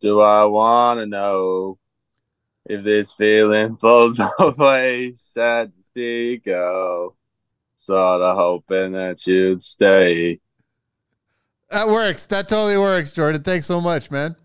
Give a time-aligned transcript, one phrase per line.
[0.00, 1.78] Do I want to know
[2.66, 5.14] if this feeling falls away?
[5.34, 7.16] Sad to see you go.
[7.76, 10.40] Sort of hoping that you'd stay.
[11.70, 12.26] That works.
[12.26, 13.42] That totally works, Jordan.
[13.42, 14.36] Thanks so much, man.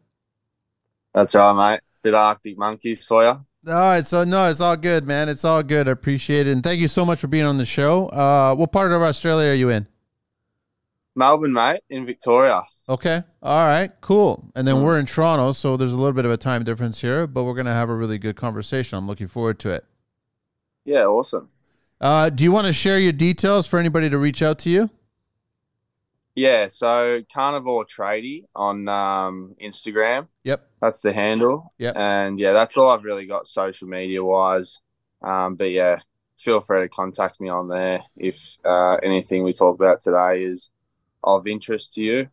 [1.13, 1.79] That's right, mate.
[2.03, 3.29] Bit of Arctic Monkeys for you.
[3.29, 3.45] All
[3.81, 5.27] right, so no, it's all good, man.
[5.27, 5.87] It's all good.
[5.87, 8.07] I appreciate it, and thank you so much for being on the show.
[8.09, 9.87] Uh, what part of Australia are you in?
[11.15, 12.61] Melbourne, mate, in Victoria.
[12.87, 13.23] Okay.
[13.41, 13.91] All right.
[14.01, 14.51] Cool.
[14.55, 14.83] And then Mm.
[14.83, 17.55] we're in Toronto, so there's a little bit of a time difference here, but we're
[17.55, 18.97] gonna have a really good conversation.
[18.97, 19.85] I'm looking forward to it.
[20.83, 21.49] Yeah, awesome.
[21.99, 24.89] Uh, do you want to share your details for anybody to reach out to you?
[26.35, 30.27] Yeah, so Carnivore Tradie on um, Instagram.
[30.43, 30.69] Yep.
[30.81, 31.73] That's the handle.
[31.79, 31.95] Yep.
[31.95, 34.77] And yeah, that's all I've really got social media wise.
[35.23, 36.01] Um, but yeah,
[36.43, 40.69] feel free to contact me on there if uh, anything we talk about today is
[41.23, 42.27] of interest to you.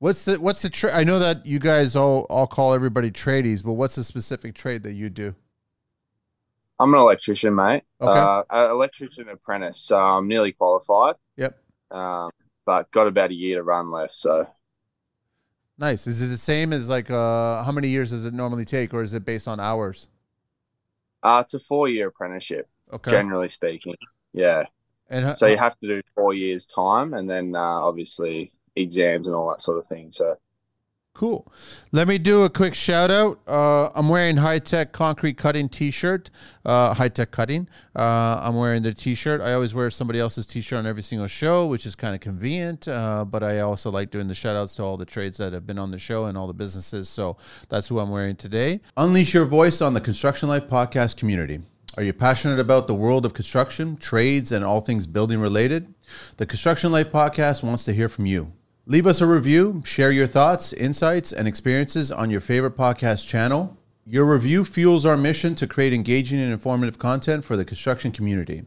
[0.00, 3.62] What's the what's the tra- I know that you guys all all call everybody tradies,
[3.64, 5.36] but what's the specific trade that you do?
[6.78, 7.84] I'm an electrician, mate.
[8.00, 8.18] Okay.
[8.18, 9.80] Uh, electrician apprentice.
[9.82, 11.16] So I'm nearly qualified.
[11.36, 11.56] Yep.
[11.90, 12.30] Um,
[12.66, 14.14] but got about a year to run left.
[14.16, 14.48] So
[15.78, 16.06] Nice.
[16.06, 19.02] Is it the same as like uh how many years does it normally take or
[19.02, 20.08] is it based on hours?
[21.22, 23.10] uh, it's a four year apprenticeship, Okay.
[23.10, 23.94] generally speaking.
[24.32, 24.64] Yeah.
[25.08, 29.26] And uh, So you have to do four years time and then uh, obviously exams
[29.26, 30.12] and all that sort of thing.
[30.12, 30.36] So
[31.12, 31.52] Cool.
[31.90, 33.40] Let me do a quick shout out.
[33.46, 36.30] Uh, I'm wearing high tech concrete cutting t shirt,
[36.64, 37.68] uh, high tech cutting.
[37.96, 39.40] Uh, I'm wearing the t shirt.
[39.40, 42.20] I always wear somebody else's t shirt on every single show, which is kind of
[42.20, 42.86] convenient.
[42.86, 45.66] Uh, but I also like doing the shout outs to all the trades that have
[45.66, 47.08] been on the show and all the businesses.
[47.08, 47.36] So
[47.68, 48.80] that's who I'm wearing today.
[48.96, 51.60] Unleash your voice on the Construction Life podcast community.
[51.96, 55.92] Are you passionate about the world of construction, trades, and all things building related?
[56.36, 58.52] The Construction Life podcast wants to hear from you.
[58.86, 63.76] Leave us a review, share your thoughts, insights, and experiences on your favorite podcast channel.
[64.06, 68.64] Your review fuels our mission to create engaging and informative content for the construction community.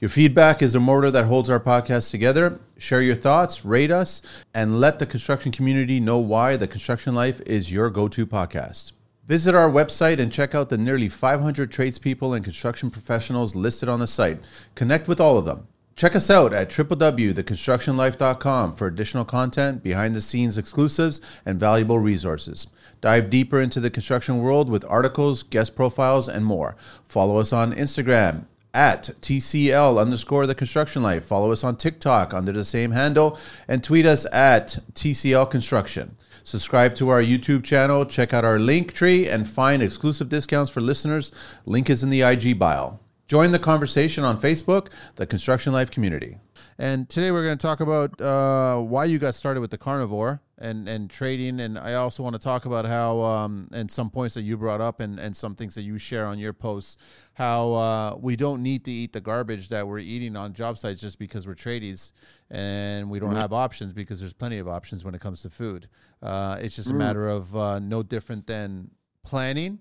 [0.00, 2.60] Your feedback is the motor that holds our podcast together.
[2.76, 4.20] Share your thoughts, rate us,
[4.52, 8.92] and let the construction community know why The Construction Life is your go to podcast.
[9.26, 13.98] Visit our website and check out the nearly 500 tradespeople and construction professionals listed on
[13.98, 14.40] the site.
[14.74, 15.66] Connect with all of them.
[15.96, 22.66] Check us out at www.theconstructionlife.com for additional content, behind the scenes exclusives, and valuable resources.
[23.00, 26.76] Dive deeper into the construction world with articles, guest profiles, and more.
[27.08, 31.24] Follow us on Instagram at TCL underscore the construction life.
[31.24, 33.38] Follow us on TikTok under the same handle
[33.68, 36.16] and tweet us at TCL Construction.
[36.42, 40.80] Subscribe to our YouTube channel, check out our link tree, and find exclusive discounts for
[40.80, 41.30] listeners.
[41.64, 42.98] Link is in the IG bio.
[43.26, 46.36] Join the conversation on Facebook, the Construction Life community.
[46.76, 50.42] And today we're going to talk about uh, why you got started with the carnivore
[50.58, 51.60] and, and trading.
[51.60, 54.82] And I also want to talk about how, um, and some points that you brought
[54.82, 56.98] up and, and some things that you share on your posts,
[57.32, 61.00] how uh, we don't need to eat the garbage that we're eating on job sites
[61.00, 62.12] just because we're tradies
[62.50, 65.88] and we don't have options because there's plenty of options when it comes to food.
[66.22, 68.90] Uh, it's just a matter of uh, no different than
[69.22, 69.78] planning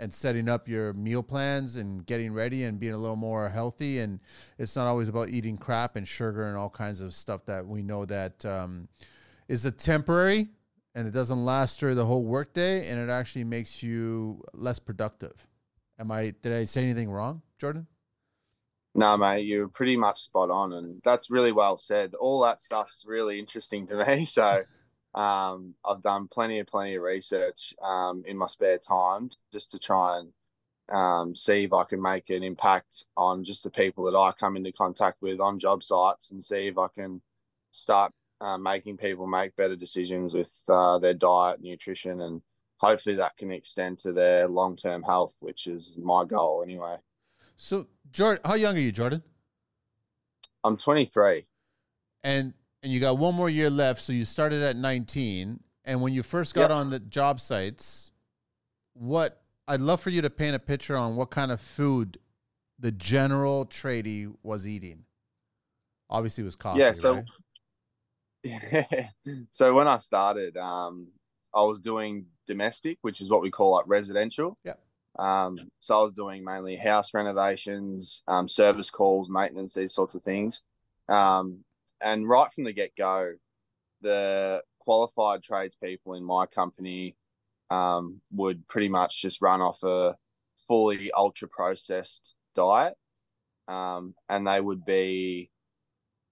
[0.00, 3.98] and setting up your meal plans and getting ready and being a little more healthy
[3.98, 4.18] and
[4.58, 7.82] it's not always about eating crap and sugar and all kinds of stuff that we
[7.82, 8.88] know that um,
[9.46, 10.48] is a temporary
[10.94, 15.46] and it doesn't last through the whole workday and it actually makes you less productive
[15.98, 17.86] am i did i say anything wrong jordan
[18.92, 22.14] no, mate, you're pretty much spot on, and that's really well said.
[22.14, 24.24] All that stuff's really interesting to me.
[24.26, 24.64] So,
[25.14, 29.78] um, I've done plenty of plenty of research um, in my spare time just to
[29.78, 30.32] try and
[30.96, 34.56] um, see if I can make an impact on just the people that I come
[34.56, 37.20] into contact with on job sites, and see if I can
[37.72, 42.42] start uh, making people make better decisions with uh, their diet, nutrition, and
[42.78, 46.96] hopefully that can extend to their long term health, which is my goal anyway.
[47.56, 49.22] so jordan how young are you jordan
[50.64, 51.46] I'm 23.
[52.24, 56.12] and and you got one more year left so you started at 19 and when
[56.12, 56.70] you first got Yep.
[56.70, 58.10] on the job sites
[58.94, 62.18] what i'd love for you to paint a picture on what kind of food
[62.78, 65.04] the general tradie was eating
[66.08, 67.24] obviously it was coffee Yeah, so- right?
[69.50, 71.08] so when I started, um,
[71.54, 74.56] I was doing domestic, which is what we call like residential.
[74.64, 74.76] Yeah.
[75.18, 80.22] Um, so I was doing mainly house renovations, um, service calls, maintenance, these sorts of
[80.22, 80.62] things.
[81.10, 81.58] Um,
[82.00, 83.32] and right from the get go,
[84.02, 87.16] the qualified tradespeople in my company
[87.70, 90.16] um, would pretty much just run off a
[90.66, 92.94] fully ultra processed diet.
[93.68, 95.50] Um, and they would be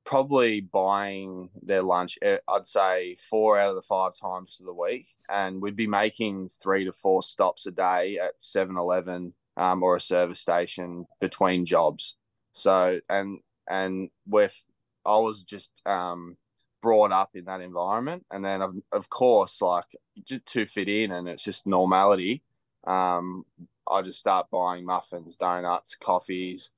[0.05, 4.73] probably buying their lunch, eh, I'd say four out of the five times to the
[4.73, 5.07] week.
[5.29, 9.97] And we'd be making three to four stops a day at 7 Eleven um, or
[9.97, 12.15] a service station between jobs.
[12.55, 14.55] So, and, and with,
[15.05, 16.37] I was just um,
[16.83, 18.25] brought up in that environment.
[18.31, 19.85] And then, of, of course, like
[20.27, 22.43] just to fit in and it's just normality.
[22.87, 23.45] Um,
[23.91, 26.71] I just start buying muffins, donuts, coffees,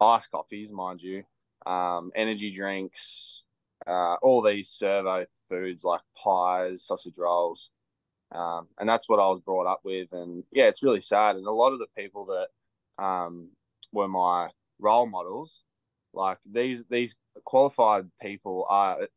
[0.00, 1.24] iced coffees, mind you,
[1.66, 3.42] um, energy drinks,
[3.86, 7.70] uh, all these servo foods like pies, sausage rolls.
[8.30, 10.12] Um, and that's what I was brought up with.
[10.12, 11.36] And yeah, it's really sad.
[11.36, 13.48] And a lot of the people that um,
[13.92, 15.62] were my role models,
[16.12, 19.08] like these these qualified people are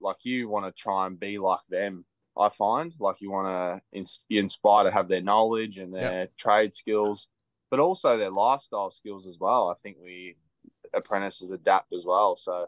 [0.00, 2.04] like you want to try and be like them.
[2.36, 6.36] I find like you want to you inspire to have their knowledge and their yep.
[6.36, 7.28] trade skills,
[7.70, 9.68] but also their lifestyle skills as well.
[9.68, 10.36] I think we
[10.94, 12.36] apprentices adapt as well.
[12.36, 12.66] So,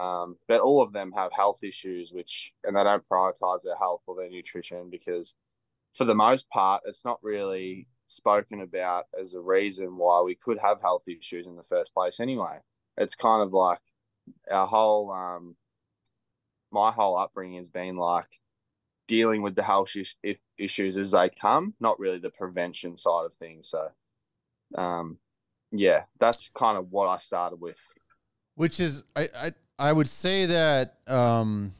[0.00, 4.02] um, but all of them have health issues, which and they don't prioritize their health
[4.06, 5.34] or their nutrition because,
[5.96, 10.58] for the most part, it's not really spoken about as a reason why we could
[10.58, 12.20] have health issues in the first place.
[12.20, 12.58] Anyway,
[12.96, 13.80] it's kind of like
[14.50, 15.56] our whole, um,
[16.70, 18.28] my whole upbringing has been like
[19.06, 19.90] dealing with the health
[20.58, 23.70] issues as they come, not really the prevention side of things.
[23.70, 23.88] So,
[24.80, 25.18] um,
[25.72, 27.76] yeah, that's kind of what I started with.
[28.54, 31.72] Which is, I, I, I would say that um,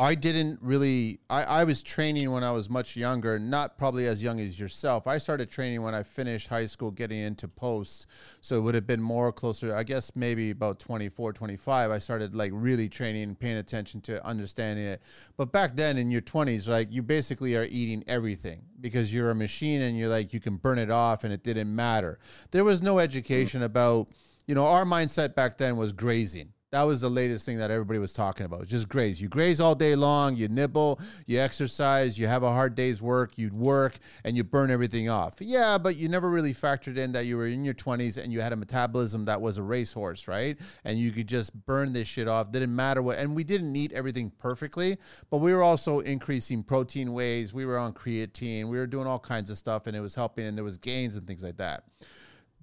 [0.00, 1.18] I didn't really.
[1.28, 5.08] I, I was training when I was much younger, not probably as young as yourself.
[5.08, 8.06] I started training when I finished high school, getting into post.
[8.40, 11.90] So it would have been more closer, I guess, maybe about 24, 25.
[11.90, 15.02] I started like really training, paying attention to understanding it.
[15.36, 19.34] But back then in your 20s, like you basically are eating everything because you're a
[19.34, 22.20] machine and you're like, you can burn it off and it didn't matter.
[22.52, 24.06] There was no education about,
[24.46, 27.98] you know, our mindset back then was grazing that was the latest thing that everybody
[27.98, 28.66] was talking about.
[28.66, 29.20] Just graze.
[29.22, 33.32] You graze all day long, you nibble, you exercise, you have a hard day's work,
[33.36, 35.36] you work, and you burn everything off.
[35.40, 38.42] Yeah, but you never really factored in that you were in your 20s and you
[38.42, 40.58] had a metabolism that was a racehorse, right?
[40.84, 42.52] And you could just burn this shit off.
[42.52, 43.18] Didn't matter what.
[43.18, 44.98] And we didn't eat everything perfectly,
[45.30, 47.54] but we were also increasing protein ways.
[47.54, 48.68] We were on creatine.
[48.68, 51.16] We were doing all kinds of stuff, and it was helping, and there was gains
[51.16, 51.84] and things like that.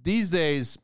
[0.04, 0.78] These days,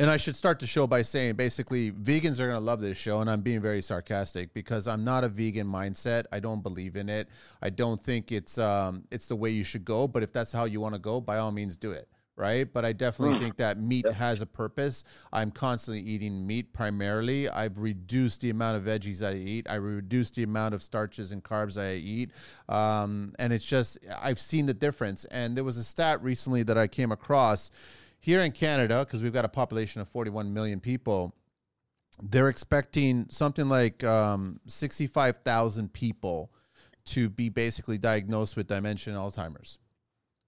[0.00, 2.96] and I should start the show by saying basically vegans are going to love this
[2.96, 6.24] show and I'm being very sarcastic because I'm not a vegan mindset.
[6.32, 7.28] I don't believe in it.
[7.60, 10.64] I don't think it's um it's the way you should go, but if that's how
[10.64, 12.72] you want to go, by all means do it, right?
[12.72, 13.42] But I definitely mm.
[13.42, 15.04] think that meat has a purpose.
[15.34, 17.50] I'm constantly eating meat primarily.
[17.50, 19.66] I've reduced the amount of veggies that I eat.
[19.68, 22.30] I reduced the amount of starches and carbs I eat.
[22.70, 25.26] Um, and it's just I've seen the difference.
[25.26, 27.70] And there was a stat recently that I came across
[28.20, 31.34] here in Canada, because we've got a population of 41 million people,
[32.22, 36.52] they're expecting something like um, 65,000 people
[37.06, 39.78] to be basically diagnosed with dementia and Alzheimer's.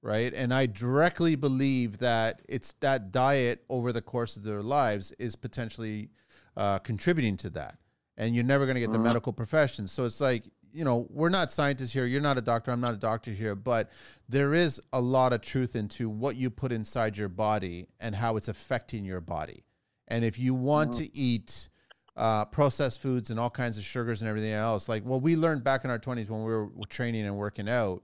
[0.03, 0.35] Right.
[0.35, 5.37] And I directly believe that it's that diet over the course of their lives is
[5.37, 6.11] potentially
[6.57, 7.79] uh, contributing to that.
[8.17, 9.05] And you're never going to get the uh-huh.
[9.05, 9.87] medical profession.
[9.87, 12.07] So it's like you know, we're not scientists here.
[12.07, 12.71] You're not a doctor.
[12.71, 13.55] I'm not a doctor here.
[13.55, 13.91] But
[14.29, 18.37] there is a lot of truth into what you put inside your body and how
[18.37, 19.65] it's affecting your body.
[20.09, 21.05] And if you want mm-hmm.
[21.05, 21.69] to eat
[22.17, 25.65] uh, processed foods and all kinds of sugars and everything else, like what we learned
[25.65, 28.03] back in our 20s when we were training and working out,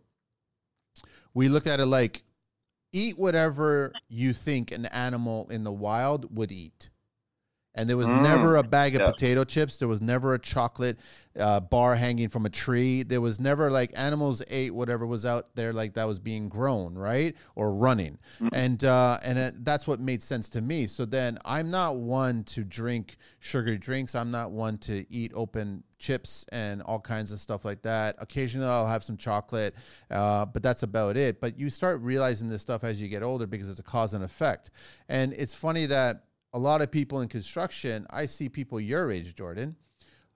[1.35, 2.23] we looked at it like
[2.93, 6.89] eat whatever you think an animal in the wild would eat
[7.79, 8.23] and there was mm.
[8.23, 9.77] never a bag of potato chips.
[9.77, 10.99] There was never a chocolate
[11.39, 13.05] uh, bar hanging from a tree.
[13.05, 16.95] There was never like animals ate whatever was out there like that was being grown,
[16.95, 18.49] right, or running, mm.
[18.53, 20.89] and uh, and it, that's what made sense to me.
[20.89, 24.17] So then I'm not one to drink sugary drinks.
[24.17, 28.17] I'm not one to eat open chips and all kinds of stuff like that.
[28.19, 29.75] Occasionally I'll have some chocolate,
[30.11, 31.41] uh, but that's about it.
[31.41, 34.25] But you start realizing this stuff as you get older because it's a cause and
[34.25, 34.71] effect.
[35.09, 39.35] And it's funny that a lot of people in construction, I see people your age,
[39.35, 39.77] Jordan,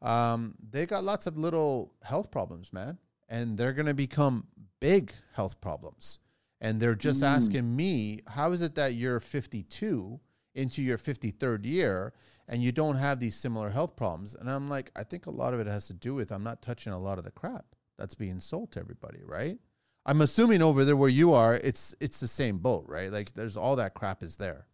[0.03, 2.99] um, they got lots of little health problems, man.
[3.29, 4.47] And they're going to become
[4.81, 6.19] big health problems.
[6.61, 7.27] And they're just mm.
[7.29, 10.21] asking me, how is it that you're 52
[10.55, 12.13] into your 53rd year
[12.47, 14.35] and you don't have these similar health problems?
[14.35, 16.61] And I'm like, I think a lot of it has to do with I'm not
[16.61, 17.65] touching a lot of the crap
[17.99, 19.59] that's being sold to everybody, right?
[20.05, 23.11] I'm assuming over there where you are, it's it's the same boat, right?
[23.11, 24.67] Like there's all that crap is there.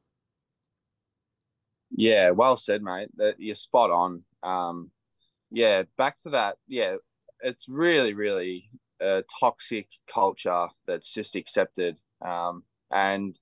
[1.99, 3.09] Yeah, well said, mate.
[3.17, 4.23] That you're spot on.
[4.45, 4.93] Um,
[5.51, 6.57] yeah, back to that.
[6.69, 6.97] Yeah,
[7.41, 11.97] it's really, really a toxic culture that's just accepted.
[12.25, 12.63] Um,
[12.93, 13.37] and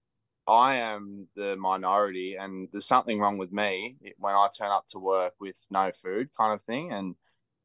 [0.48, 4.98] I am the minority, and there's something wrong with me when I turn up to
[4.98, 6.92] work with no food, kind of thing.
[6.92, 7.14] And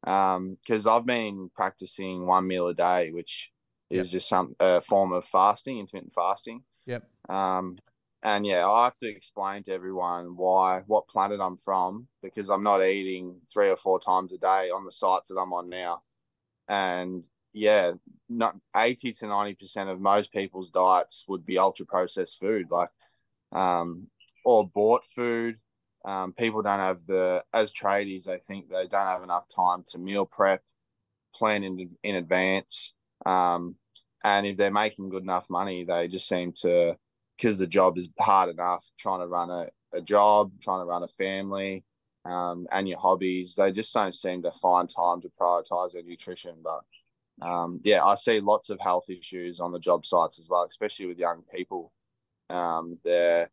[0.04, 3.50] because um, I've been practicing one meal a day, which
[3.90, 4.12] is yep.
[4.12, 6.64] just some a form of fasting, intermittent fasting.
[6.86, 7.04] Yep.
[7.30, 7.78] Um,
[8.24, 12.64] and yeah, I have to explain to everyone why, what planet I'm from, because I'm
[12.64, 16.04] not eating three or four times a day on the sites that I'm on now.
[16.70, 17.94] And yeah,
[18.30, 22.90] not 80 to 90% of most people's diets would be ultra processed food, like,
[23.52, 24.08] um,
[24.46, 25.58] or bought food.
[26.06, 29.98] Um, people don't have the, as tradies, they think they don't have enough time to
[29.98, 30.64] meal prep,
[31.36, 32.94] plan in, in advance.
[33.26, 33.76] Um,
[34.24, 36.98] and if they're making good enough money, they just seem to,
[37.42, 41.04] because the job is hard enough, trying to run a, a job, trying to run
[41.04, 41.84] a family,
[42.26, 46.56] um, and your hobbies, they just don't seem to find time to prioritize their nutrition.
[46.64, 50.66] But um, yeah, I see lots of health issues on the job sites as well,
[50.70, 51.92] especially with young people.
[52.52, 53.50] Um, there,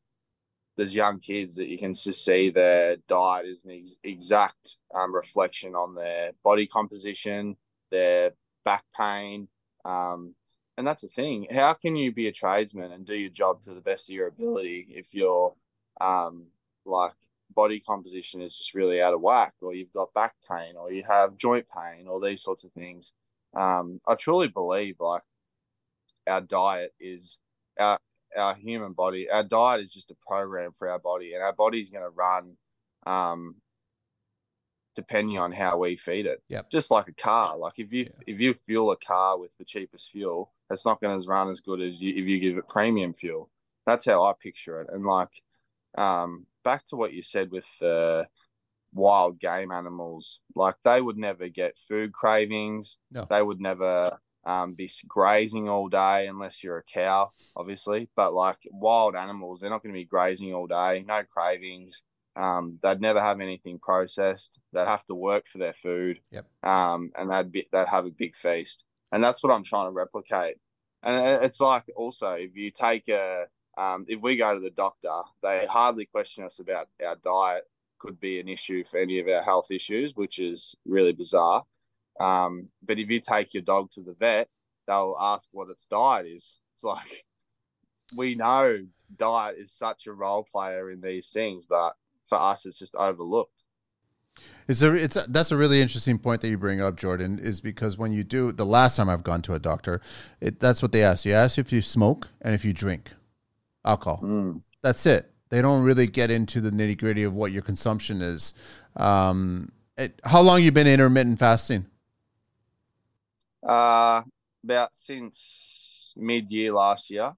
[0.76, 5.14] there's young kids that you can just see their diet is an ex- exact um,
[5.14, 7.56] reflection on their body composition,
[7.90, 8.32] their
[8.66, 9.48] back pain.
[10.78, 11.48] And that's the thing.
[11.50, 14.28] How can you be a tradesman and do your job to the best of your
[14.28, 15.54] ability if your
[16.00, 16.46] um,
[16.86, 17.14] like
[17.52, 21.02] body composition is just really out of whack, or you've got back pain, or you
[21.02, 23.10] have joint pain, or these sorts of things?
[23.56, 25.22] Um, I truly believe like
[26.28, 27.38] our diet is
[27.80, 27.98] our
[28.36, 29.28] our human body.
[29.28, 32.56] Our diet is just a program for our body, and our body's going to run
[33.04, 33.56] um,
[34.94, 36.40] depending on how we feed it.
[36.48, 36.62] Yeah.
[36.70, 37.58] Just like a car.
[37.58, 38.32] Like if you yeah.
[38.32, 41.60] if you fuel a car with the cheapest fuel, it's not going to run as
[41.60, 43.50] good as you, if you give it premium fuel.
[43.86, 44.88] That's how I picture it.
[44.92, 45.30] And like
[45.96, 48.26] um, back to what you said with the
[48.92, 50.40] wild game animals.
[50.54, 52.96] Like they would never get food cravings.
[53.10, 53.26] No.
[53.28, 58.08] They would never um, be grazing all day unless you're a cow, obviously.
[58.16, 61.04] But like wild animals, they're not going to be grazing all day.
[61.06, 62.02] No cravings.
[62.36, 64.58] Um, they'd never have anything processed.
[64.72, 66.20] They'd have to work for their food.
[66.30, 66.46] Yep.
[66.62, 69.92] Um, and they'd be, they'd have a big feast, and that's what I'm trying to
[69.92, 70.56] replicate.
[71.02, 73.44] And it's like also if you take a
[73.76, 77.64] um, if we go to the doctor, they hardly question us about our diet
[78.00, 81.64] could be an issue for any of our health issues, which is really bizarre.
[82.20, 84.48] Um, but if you take your dog to the vet,
[84.86, 86.44] they'll ask what its diet is.
[86.74, 87.24] It's like
[88.14, 88.84] we know
[89.16, 91.94] diet is such a role player in these things, but
[92.28, 93.57] for us, it's just overlooked.
[94.68, 97.38] It's a, it's a, that's a really interesting point that you bring up, Jordan.
[97.40, 100.00] Is because when you do the last time I've gone to a doctor,
[100.40, 101.24] it, that's what they ask.
[101.24, 103.10] You ask if you smoke and if you drink
[103.84, 104.20] alcohol.
[104.22, 104.62] Mm.
[104.82, 105.30] That's it.
[105.48, 108.52] They don't really get into the nitty gritty of what your consumption is.
[108.96, 111.86] Um, it, how long you been intermittent fasting?
[113.66, 114.22] Uh,
[114.62, 117.32] about since mid year last year.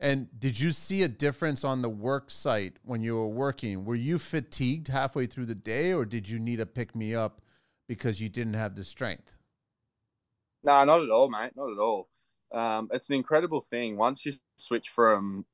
[0.00, 3.84] And did you see a difference on the work site when you were working?
[3.84, 7.40] Were you fatigued halfway through the day, or did you need to pick me up
[7.86, 9.32] because you didn't have the strength?
[10.62, 11.52] No, not at all, mate.
[11.56, 12.08] Not at all.
[12.52, 13.96] Um, it's an incredible thing.
[13.96, 15.44] Once you switch from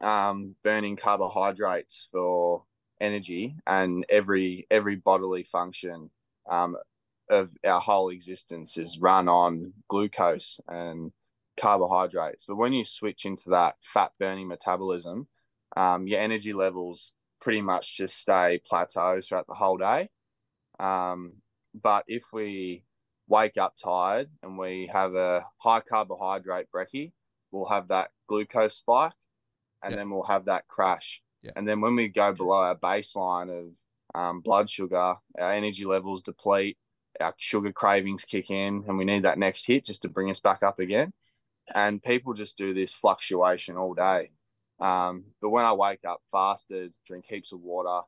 [0.00, 2.62] um, burning carbohydrates for
[3.00, 6.10] energy and every every bodily function
[6.50, 6.76] um,
[7.30, 11.12] of our whole existence is run on glucose and
[11.56, 12.44] carbohydrates.
[12.46, 15.26] But when you switch into that fat burning metabolism,
[15.76, 20.08] um, your energy levels pretty much just stay plateau throughout the whole day.
[20.78, 21.34] Um,
[21.74, 22.84] but if we
[23.28, 27.12] wake up tired and we have a high carbohydrate brekkie,
[27.50, 29.12] we'll have that glucose spike
[29.82, 31.20] and then we'll have that crash.
[31.56, 33.72] And then when we go below our baseline of
[34.14, 34.96] um, blood sugar,
[35.38, 36.78] our energy levels deplete,
[37.20, 40.40] our sugar cravings kick in, and we need that next hit just to bring us
[40.40, 41.12] back up again.
[41.72, 44.30] And people just do this fluctuation all day.
[44.80, 48.02] Um, but when I wake up fasted, drink heaps of water,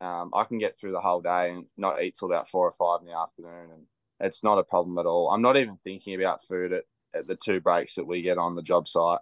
[0.00, 2.74] um, I can get through the whole day and not eat till about four or
[2.78, 3.70] five in the afternoon.
[3.72, 3.86] And
[4.20, 5.30] it's not a problem at all.
[5.30, 6.84] I'm not even thinking about food at,
[7.14, 9.20] at the two breaks that we get on the job site.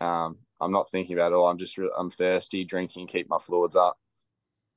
[0.00, 1.48] Um, I'm not thinking about it all.
[1.48, 3.98] I'm just I'm thirsty, drinking, keep my fluids up,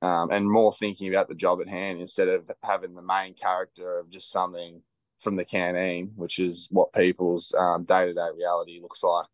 [0.02, 4.00] um, and more thinking about the job at hand instead of having the main character
[4.00, 4.82] of just something
[5.26, 7.50] from the canteen, which is what people's
[7.86, 9.26] day to day reality looks like.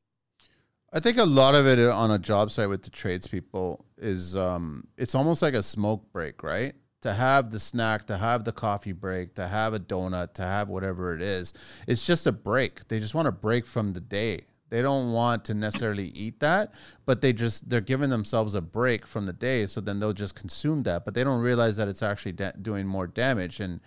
[0.94, 4.88] I think a lot of it on a job site with the tradespeople is um,
[4.98, 6.74] it's almost like a smoke break, right?
[7.02, 10.70] To have the snack, to have the coffee break, to have a donut, to have
[10.70, 11.54] whatever it is.
[11.88, 12.88] It's just a break.
[12.88, 14.46] They just want to break from the day.
[14.70, 16.74] They don't want to necessarily eat that,
[17.06, 20.34] but they just they're giving themselves a break from the day, so then they'll just
[20.36, 21.04] consume that.
[21.04, 23.60] But they don't realize that it's actually da- doing more damage.
[23.60, 23.82] And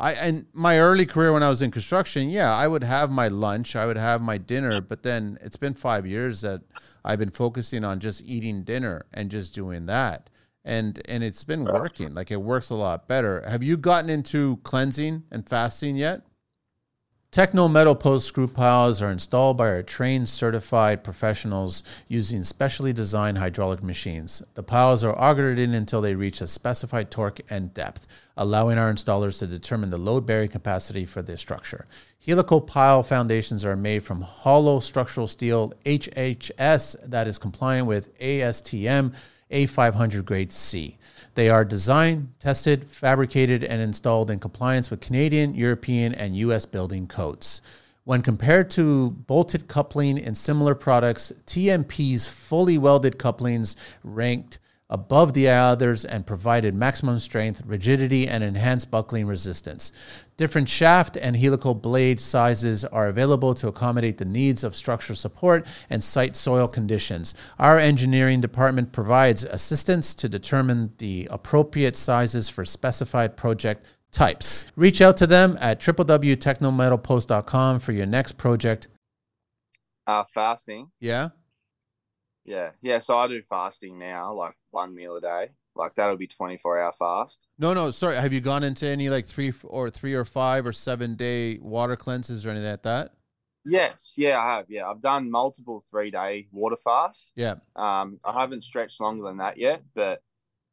[0.00, 3.28] I and my early career when I was in construction, yeah, I would have my
[3.28, 6.62] lunch, I would have my dinner, but then it's been five years that
[7.04, 10.30] I've been focusing on just eating dinner and just doing that.
[10.64, 12.14] And and it's been working.
[12.14, 13.42] Like it works a lot better.
[13.46, 16.22] Have you gotten into cleansing and fasting yet?
[17.32, 23.38] Techno metal post screw piles are installed by our trained certified professionals using specially designed
[23.38, 24.42] hydraulic machines.
[24.54, 28.92] The piles are augered in until they reach a specified torque and depth, allowing our
[28.92, 31.86] installers to determine the load bearing capacity for the structure.
[32.18, 39.14] Helical pile foundations are made from hollow structural steel HSS that is compliant with ASTM
[39.52, 40.98] A500 grade C.
[41.34, 47.06] They are designed, tested, fabricated, and installed in compliance with Canadian, European, and US building
[47.06, 47.60] codes.
[48.04, 54.58] When compared to bolted coupling in similar products, TMP's fully welded couplings ranked
[54.88, 59.92] above the others and provided maximum strength, rigidity, and enhanced buckling resistance.
[60.40, 65.66] Different shaft and helical blade sizes are available to accommodate the needs of structural support
[65.90, 67.34] and site soil conditions.
[67.58, 74.64] Our engineering department provides assistance to determine the appropriate sizes for specified project types.
[74.76, 78.88] Reach out to them at www.technometalpost.com for your next project.
[80.06, 80.90] Uh, fasting.
[81.00, 81.28] Yeah.
[82.46, 83.00] Yeah, yeah.
[83.00, 85.50] So I do fasting now, like one meal a day.
[85.80, 87.38] Like that'll be twenty four hour fast.
[87.58, 88.16] No, no, sorry.
[88.16, 91.96] Have you gone into any like three or three or five or seven day water
[91.96, 93.14] cleanses or anything like that?
[93.64, 94.66] Yes, yeah, I have.
[94.68, 97.32] Yeah, I've done multiple three day water fasts.
[97.34, 97.56] Yeah.
[97.76, 100.22] Um, I haven't stretched longer than that yet, but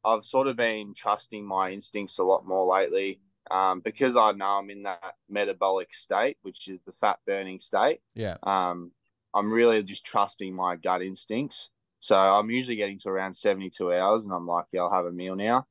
[0.04, 3.20] I've sort of been trusting my instincts a lot more lately.
[3.50, 8.00] Um, because I know I'm in that metabolic state, which is the fat burning state.
[8.14, 8.36] Yeah.
[8.42, 8.92] Um,
[9.34, 11.70] I'm really just trusting my gut instincts.
[12.00, 15.12] So I'm usually getting to around 72 hours, and I'm like, yeah, I'll have a
[15.12, 15.66] meal now.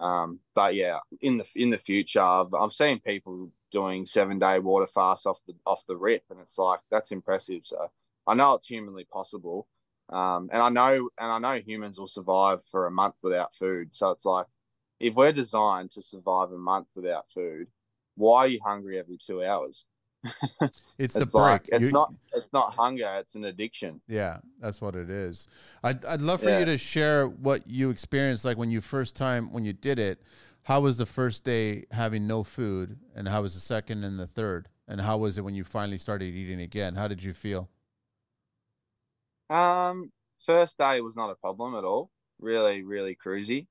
[0.00, 4.58] Um, but yeah, in the in the future, I've, I've seen people doing seven day
[4.58, 7.62] water fast off the off the rip, and it's like that's impressive.
[7.64, 7.90] So
[8.26, 9.68] I know it's humanly possible,
[10.08, 13.90] um, and I know and I know humans will survive for a month without food.
[13.92, 14.46] So it's like
[15.00, 17.68] if we're designed to survive a month without food,
[18.16, 19.84] why are you hungry every two hours?
[20.98, 21.34] It's, the It's break.
[21.34, 24.00] like it's You- not it's not hunger, it's an addiction.
[24.08, 25.48] Yeah, that's what it is.
[25.82, 26.60] I'd, I'd love for Yeah.
[26.60, 30.22] you to share what you experienced, like when you first time when you did it.
[30.66, 34.28] How was the first day having no food, and how was the second and the
[34.28, 36.94] third, and how was it when you finally started eating again?
[36.94, 37.68] How did you feel?
[39.50, 40.12] Um,
[40.46, 42.10] first day was not a problem at all.
[42.40, 43.66] Really, really cruisy.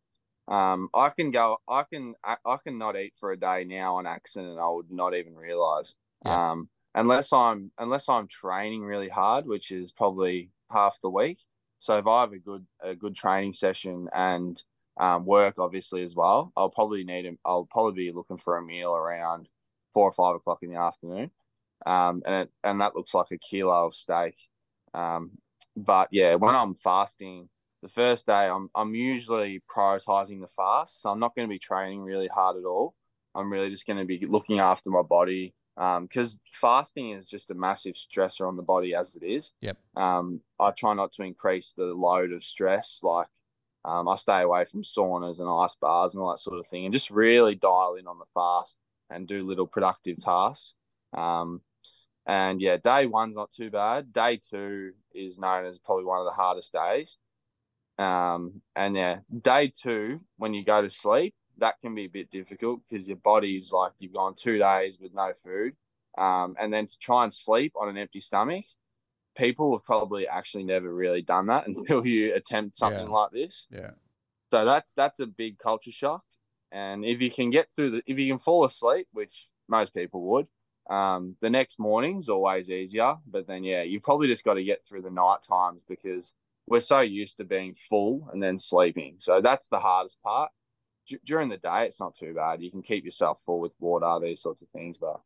[0.48, 1.58] Um, I can go.
[1.68, 2.14] I can.
[2.24, 4.60] I, I can not eat for a day now on accident.
[4.60, 5.96] I would not even realize.
[6.26, 6.52] Yeah.
[6.52, 11.40] Um, unless I'm unless I'm training really hard, which is probably half the week.
[11.80, 14.62] So if I have a good a good training session and
[15.00, 17.26] um, work obviously as well, I'll probably need.
[17.26, 19.48] A, I'll probably be looking for a meal around
[19.94, 21.32] four or five o'clock in the afternoon.
[21.86, 24.36] Um, and it, and that looks like a kilo of steak.
[24.94, 25.32] Um,
[25.76, 27.50] but yeah, when I'm fasting,
[27.82, 31.60] the first day I'm I'm usually prioritizing the fast, so I'm not going to be
[31.60, 32.94] training really hard at all.
[33.34, 37.56] I'm really just going to be looking after my body because fasting is just a
[37.56, 39.52] massive stressor on the body as it is.
[39.62, 39.78] Yep.
[39.96, 43.00] Um, I try not to increase the load of stress.
[43.02, 43.28] Like
[43.86, 46.86] um, I stay away from saunas and ice baths and all that sort of thing,
[46.86, 48.76] and just really dial in on the fast
[49.10, 50.74] and do little productive tasks.
[51.14, 51.62] Um,
[52.26, 54.14] and yeah, day one's not too bad.
[54.14, 57.18] Day two is known as probably one of the hardest days.
[57.98, 62.32] Um, and yeah, day two, when you go to sleep, that can be a bit
[62.32, 65.76] difficult because your body's like you've gone two days with no food.
[66.18, 68.66] Um, and then to try and sleep on an empty stomach,
[69.38, 73.14] people have probably actually never really done that until you attempt something Yeah.
[73.14, 73.68] like this.
[73.72, 73.92] Yeah,
[74.52, 76.24] So that's that's a big culture shock.
[76.72, 80.22] And if you can get through the, if you can fall asleep, which most people
[80.32, 80.48] would,
[80.90, 83.16] um, the next morning's always easier.
[83.28, 86.34] But then yeah, you probably just got to get through the night times because
[86.68, 89.18] we're so used to being full and then sleeping.
[89.20, 90.52] So that's the hardest part.
[91.08, 92.62] D- during the day, it's not too bad.
[92.62, 94.98] You can keep yourself full with water, these sorts of things.
[95.00, 95.20] But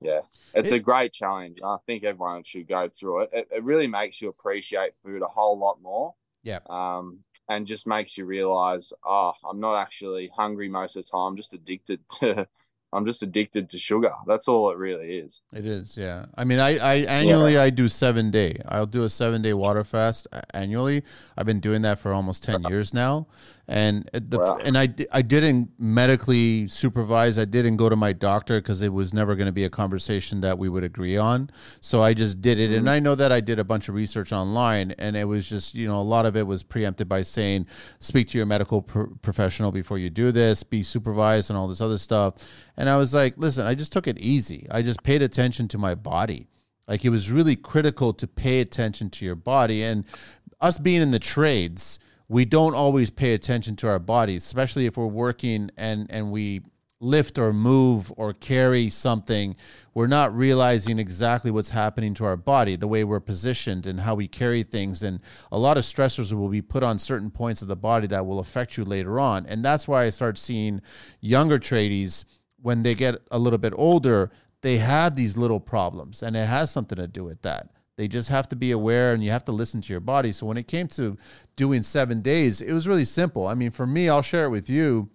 [0.00, 0.20] yeah,
[0.54, 1.60] it's It- a great challenge.
[1.64, 3.30] I think everyone should go through it.
[3.32, 3.48] it.
[3.50, 6.14] It really makes you appreciate food a whole lot more.
[6.42, 6.60] Yeah.
[6.68, 11.32] Um, and just makes you realize, oh, I'm not actually hungry most of the time.
[11.32, 12.46] I'm just addicted to,
[12.92, 14.12] I'm just addicted to sugar.
[14.26, 15.40] That's all it really is.
[15.52, 15.96] it is.
[15.96, 18.58] Yeah, I mean, I, I annually I do seven day.
[18.68, 21.02] I'll do a seven day water fast annually.
[21.36, 23.26] I've been doing that for almost ten years now,
[23.66, 24.58] and uh, the Wow.
[24.62, 27.38] and I I didn't medically supervise.
[27.38, 30.40] I didn't go to my doctor because it was never going to be a conversation
[30.42, 31.48] that we would agree on.
[31.80, 34.32] So I just did it, and I know that I did a bunch of research
[34.32, 37.66] online, and it was just you know a lot of it was preempted by saying
[38.00, 41.80] speak to your medical pro- professional before you do this, be supervised, and all this
[41.80, 42.34] other stuff.
[42.76, 44.66] And I was like, listen, I just took it easy.
[44.70, 46.48] I just paid attention to my body.
[46.88, 49.82] Like it was really critical to pay attention to your body.
[49.82, 50.04] And
[50.60, 54.96] us being in the trades, we don't always pay attention to our bodies, especially if
[54.96, 56.62] we're working and and we
[57.02, 59.56] lift or move or carry something,
[59.92, 64.14] we're not realizing exactly what's happening to our body, the way we're positioned and how
[64.14, 65.02] we carry things.
[65.02, 68.24] And a lot of stressors will be put on certain points of the body that
[68.24, 69.44] will affect you later on.
[69.46, 70.80] And that's why I start seeing
[71.20, 72.24] younger tradies
[72.62, 74.30] when they get a little bit older,
[74.62, 77.70] they have these little problems and it has something to do with that.
[77.96, 80.32] They just have to be aware and you have to listen to your body.
[80.32, 81.18] So when it came to
[81.56, 83.46] doing seven days, it was really simple.
[83.46, 85.10] I mean, for me, I'll share it with you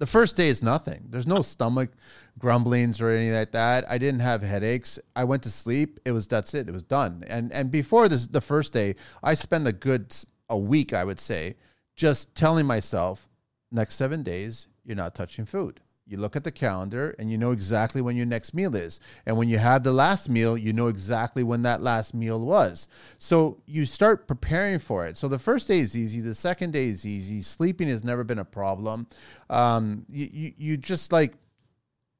[0.00, 1.08] the first day is nothing.
[1.10, 1.90] There's no stomach
[2.38, 3.84] grumblings or anything like that.
[3.88, 4.98] I didn't have headaches.
[5.14, 6.00] I went to sleep.
[6.06, 6.68] It was that's it.
[6.68, 7.22] It was done.
[7.28, 10.16] And and before this the first day, I spent a good
[10.48, 11.56] a week, I would say,
[11.94, 13.28] just telling myself,
[13.70, 15.80] next 7 days you're not touching food.
[16.10, 18.98] You look at the calendar and you know exactly when your next meal is.
[19.24, 22.88] And when you have the last meal, you know exactly when that last meal was.
[23.18, 25.16] So you start preparing for it.
[25.16, 26.20] So the first day is easy.
[26.20, 27.42] The second day is easy.
[27.42, 29.06] Sleeping has never been a problem.
[29.48, 31.34] Um, you, you, you just like,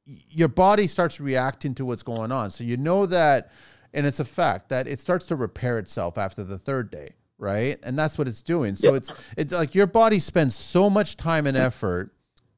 [0.05, 2.51] your body starts reacting to what's going on.
[2.51, 3.51] So you know that,
[3.93, 7.79] and it's a fact that it starts to repair itself after the third day right?
[7.83, 8.77] And that's what it's doing.
[8.77, 12.13] So it's it's like your body spends so much time and effort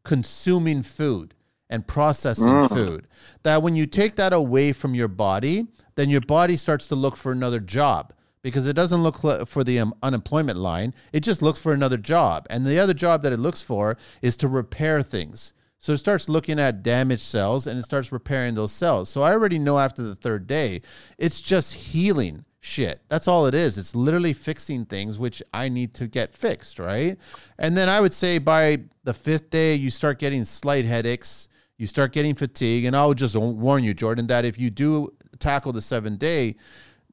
[0.04, 1.34] consuming food
[1.70, 2.68] and processing mm.
[2.68, 3.08] food.
[3.42, 7.16] That when you take that away from your body, then your body starts to look
[7.16, 8.12] for another job
[8.42, 10.94] because it doesn't look for the um, unemployment line.
[11.12, 12.46] It just looks for another job.
[12.50, 15.52] And the other job that it looks for is to repair things.
[15.78, 19.08] So it starts looking at damaged cells and it starts repairing those cells.
[19.08, 20.82] So I already know after the third day,
[21.18, 23.02] it's just healing shit.
[23.08, 23.76] That's all it is.
[23.76, 27.18] It's literally fixing things which I need to get fixed, right?
[27.58, 31.88] And then I would say by the fifth day, you start getting slight headaches, you
[31.88, 32.84] start getting fatigue.
[32.84, 36.54] And I'll just warn you, Jordan, that if you do tackle the seven day,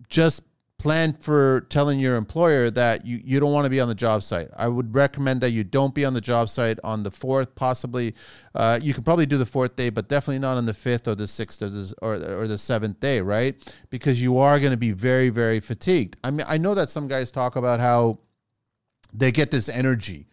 [0.08, 0.44] just
[0.80, 4.24] plan for telling your employer that you, you don't want to be on the job
[4.24, 4.48] site.
[4.58, 8.16] I would recommend that you don't be on the job site on the fourth, possibly.
[8.56, 11.16] Uh, you could probably do the fourth day, but definitely not on the fifth or
[11.16, 13.56] the sixth or the, or, or the seventh day, right?
[13.90, 16.16] Because you are going to be very, very fatigued.
[16.24, 18.20] I mean, I know that some guys talk about how
[19.14, 20.28] they get this energy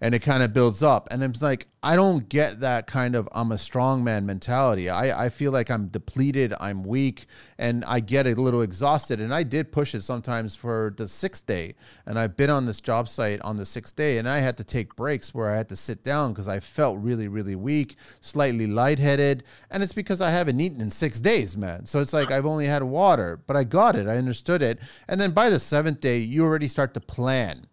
[0.00, 1.08] and it kind of builds up.
[1.10, 4.90] And it's like, I don't get that kind of I'm a strongman mentality.
[4.90, 7.26] I, I feel like I'm depleted, I'm weak,
[7.58, 9.20] and I get a little exhausted.
[9.20, 11.74] And I did push it sometimes for the sixth day.
[12.04, 14.64] And I've been on this job site on the sixth day, and I had to
[14.64, 18.66] take breaks where I had to sit down because I felt really, really weak, slightly
[18.66, 19.44] lightheaded.
[19.70, 21.86] And it's because I haven't eaten in six days, man.
[21.86, 24.80] So it's like I've only had water, but I got it, I understood it.
[25.08, 27.66] And then by the seventh day, you already start to plan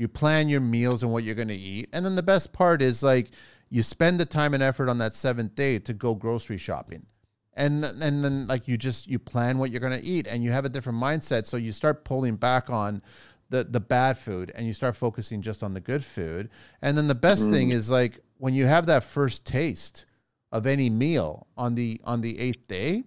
[0.00, 1.90] you plan your meals and what you're going to eat.
[1.92, 3.32] And then the best part is like
[3.68, 7.04] you spend the time and effort on that seventh day to go grocery shopping.
[7.52, 10.52] And, and then like you just you plan what you're going to eat and you
[10.52, 13.02] have a different mindset so you start pulling back on
[13.50, 16.48] the the bad food and you start focusing just on the good food
[16.80, 17.50] and then the best mm.
[17.50, 20.06] thing is like when you have that first taste
[20.52, 23.02] of any meal on the on the eighth day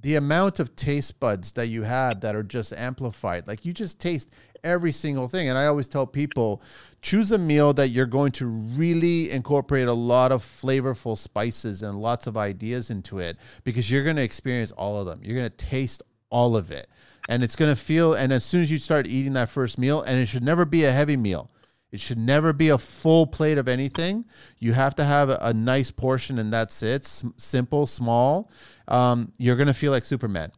[0.00, 4.00] the amount of taste buds that you have that are just amplified like you just
[4.00, 4.30] taste
[4.64, 5.48] every single thing.
[5.48, 6.62] And I always tell people
[7.02, 12.00] choose a meal that you're going to really incorporate a lot of flavorful spices and
[12.00, 15.20] lots of ideas into it because you're going to experience all of them.
[15.22, 16.88] You're going to taste all of it.
[17.28, 20.02] And it's going to feel, and as soon as you start eating that first meal,
[20.02, 21.50] and it should never be a heavy meal.
[21.90, 24.24] It should never be a full plate of anything.
[24.58, 27.04] You have to have a, a nice portion, and that's it.
[27.04, 28.50] S- simple, small.
[28.88, 30.50] Um, you're going to feel like Superman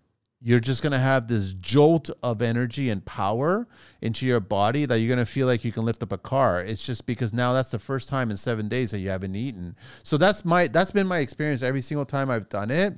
[0.46, 3.66] you're just going to have this jolt of energy and power
[4.00, 6.62] into your body that you're going to feel like you can lift up a car.
[6.62, 9.74] It's just because now that's the first time in 7 days that you haven't eaten.
[10.04, 12.94] So that's my that's been my experience every single time I've done it.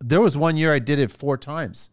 [0.00, 1.90] There was one year I did it 4 times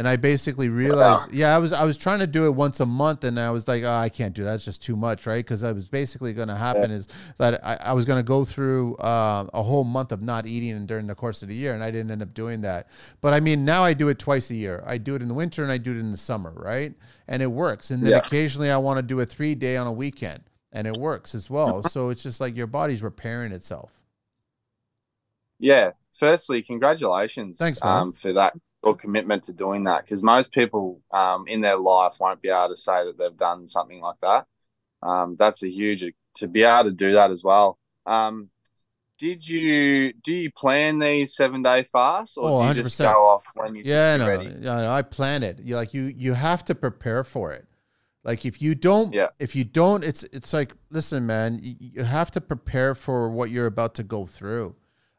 [0.00, 2.86] and I basically realized, yeah, I was I was trying to do it once a
[2.86, 4.54] month, and I was like, oh, I can't do that.
[4.54, 5.44] It's just too much, right?
[5.44, 6.96] Because I was basically going to happen yeah.
[6.96, 10.46] is that I, I was going to go through uh, a whole month of not
[10.46, 12.88] eating during the course of the year, and I didn't end up doing that.
[13.20, 14.82] But I mean, now I do it twice a year.
[14.86, 16.94] I do it in the winter and I do it in the summer, right?
[17.28, 17.90] And it works.
[17.90, 18.18] And then yeah.
[18.20, 21.50] occasionally I want to do a three day on a weekend, and it works as
[21.50, 21.82] well.
[21.82, 23.92] so it's just like your body's repairing itself.
[25.58, 25.90] Yeah.
[26.18, 27.58] Firstly, congratulations.
[27.58, 27.98] Thanks, man.
[27.98, 32.14] Um, for that or commitment to doing that because most people um, in their life
[32.20, 34.46] won't be able to say that they've done something like that.
[35.02, 36.04] Um, that's a huge
[36.36, 37.78] to be able to do that as well.
[38.06, 38.50] Um,
[39.18, 42.84] did you do you plan these seven day fasts or oh, do you 100%.
[42.84, 44.54] just go off when you yeah no, ready?
[44.60, 45.60] no I plan it.
[45.60, 47.66] You like you you have to prepare for it.
[48.24, 49.28] Like if you don't, yeah.
[49.38, 53.50] if you don't, it's it's like listen, man, you, you have to prepare for what
[53.50, 54.76] you're about to go through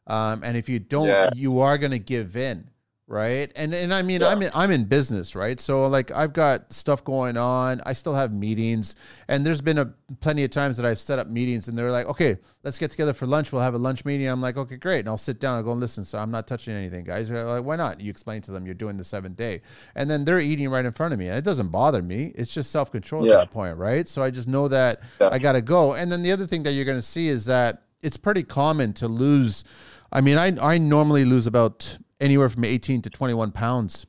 [0.07, 1.29] Um, and if you don't, Yeah.
[1.31, 2.69] you are going to give in,
[3.11, 3.51] right?
[3.55, 4.29] And and I mean, Yeah.
[4.29, 5.59] I'm in, I'm in business, right?
[5.59, 7.81] So like I've got stuff going on.
[7.85, 8.95] I still have meetings,
[9.27, 12.05] and there's been a plenty of times that I've set up meetings, and they're like,
[12.07, 13.51] okay, let's get together for lunch.
[13.51, 14.27] We'll have a lunch meeting.
[14.27, 15.55] I'm like, okay, great, and I'll sit down.
[15.57, 16.03] I'll go and listen.
[16.03, 17.29] So I'm not touching anything, guys.
[17.29, 17.99] They're like, why not?
[18.01, 19.61] You explain to them you're doing the seven day,
[19.95, 22.31] and then they're eating right in front of me, and it doesn't bother me.
[22.35, 23.33] It's just self control Yeah.
[23.33, 24.07] at that point, right?
[24.07, 25.29] So I just know that Yeah.
[25.31, 25.93] I got to go.
[25.93, 28.93] And then the other thing that you're going to see is that it's pretty common
[28.93, 29.63] to lose.
[30.11, 34.05] I mean, I I normally lose about anywhere from 18 to 21 pounds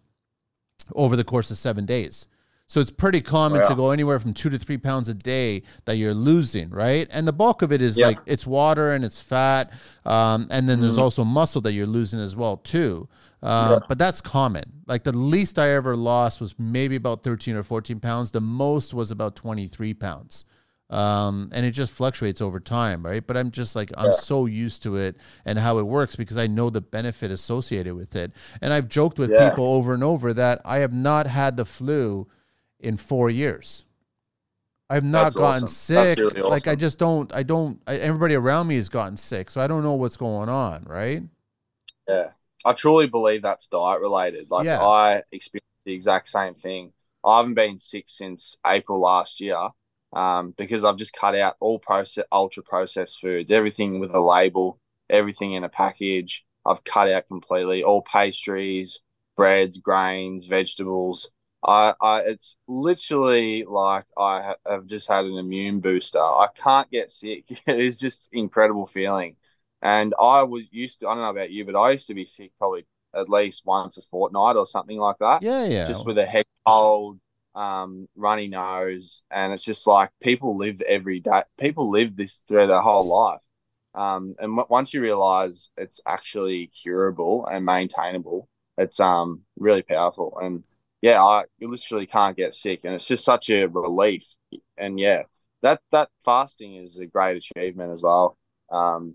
[0.94, 2.28] over the course of seven days.
[2.68, 3.68] So it's pretty common Yeah.
[3.68, 7.06] to go anywhere from two to three pounds a day that you're losing, right?
[7.10, 8.08] And the bulk of it is Yeah.
[8.08, 9.72] like it's water and it's fat,
[10.06, 13.08] um, and then there's also muscle that you're losing as well too.
[13.42, 14.64] Uh, But that's common.
[14.86, 18.30] Like the least I ever lost was maybe about 13 or 14 pounds.
[18.30, 20.44] The most was about 23 pounds.
[20.92, 23.26] Um, and it just fluctuates over time, right?
[23.26, 26.46] But I'm just like I'm so used to it and how it works because I
[26.46, 28.32] know the benefit associated with it.
[28.60, 29.50] And I've joked with Yeah.
[29.50, 32.28] people over and over that I have not had the flu
[32.78, 33.84] in four years.
[34.90, 35.68] I've not That's gotten awesome.
[35.68, 36.18] Sick.
[36.18, 37.32] really Like I just don't.
[37.34, 37.80] I don't.
[37.86, 40.84] I, everybody around me has gotten sick, so I don't know what's going on.
[40.84, 41.22] Right?
[42.08, 42.30] Yeah.
[42.64, 44.50] I truly believe that's diet related.
[44.50, 44.80] Like Yeah.
[44.80, 46.92] I experienced the exact same thing.
[47.24, 49.68] I haven't been sick since April last year
[50.12, 54.78] um, because I've just cut out all process, ultra processed foods, everything with a label,
[55.10, 56.44] everything in a package.
[56.66, 59.00] I've cut out completely all pastries,
[59.36, 61.28] breads, grains, vegetables.
[61.64, 66.18] I, I, it's literally like I have just had an immune booster.
[66.20, 67.44] I can't get sick.
[67.66, 69.36] It's just incredible feeling.
[69.80, 72.26] And I was used to, I don't know about you, but I used to be
[72.26, 75.82] sick probably at least once a fortnight or something like that, Yeah, yeah.
[75.86, 77.18] just with a head cold,
[77.54, 79.22] um, runny nose.
[79.30, 83.40] And it's just like people live every day, people live this through their whole life.
[83.94, 90.38] Um, and w- once you realize it's actually curable and maintainable, it's um really powerful.
[90.40, 90.64] And
[91.02, 94.24] yeah, I you literally can't get sick, and it's just such a relief.
[94.78, 95.24] And yeah,
[95.62, 98.38] that that fasting is a great achievement as well.
[98.70, 99.14] Um,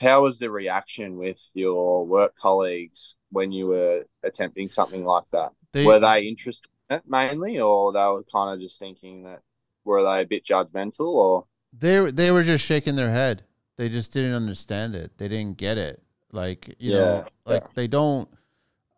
[0.00, 5.52] how was the reaction with your work colleagues when you were attempting something like that?
[5.72, 6.70] They- were they interested
[7.06, 9.42] mainly, or they were kind of just thinking that
[9.84, 13.44] were they a bit judgmental, or they they were just shaking their head.
[13.76, 15.18] They just didn't understand it.
[15.18, 16.02] They didn't get it.
[16.32, 18.28] Like you know, Yeah, like they don't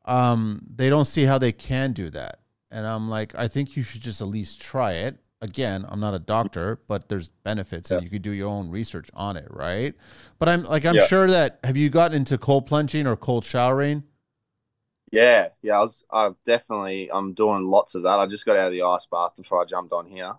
[0.06, 2.40] um they don't see how they can do that.
[2.70, 5.18] And I'm like, I think you should just at least try it.
[5.42, 9.08] Again, I'm not a doctor, but there's benefits and you could do your own research
[9.14, 9.94] on it, right?
[10.38, 11.00] But I'm like I'm Yeah.
[11.00, 14.04] sure that have you gotten into cold plunging or cold showering?
[15.10, 16.04] Yeah, yeah, I was.
[16.10, 17.10] I've definitely.
[17.12, 18.18] I'm doing lots of that.
[18.20, 20.34] I just got out of the ice bath before I jumped on here.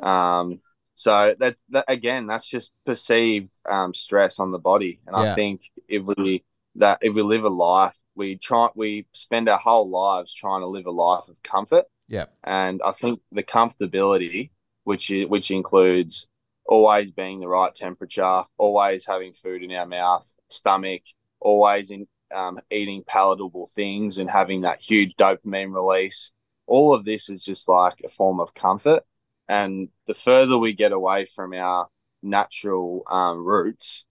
[0.00, 0.60] Um,
[0.94, 5.32] so that, that again, that's just perceived um stress on the body, and Yeah.
[5.32, 6.44] I think if we
[6.76, 10.66] that if we live a life, we try we spend our whole lives trying to
[10.66, 12.26] live a life of comfort, Yeah.
[12.44, 14.50] and I think the comfortability,
[14.84, 16.26] which is which includes
[16.66, 21.02] always being the right temperature, always having food in our mouth, stomach,
[21.40, 26.30] always in um, eating palatable things and having that huge dopamine release.
[26.66, 29.02] All of this is just like a form of comfort.
[29.48, 31.88] And the further we get away from our
[32.22, 34.04] natural um, roots,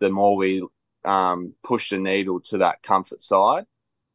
[0.00, 0.66] the more we
[1.04, 3.66] um, push the needle to that comfort side.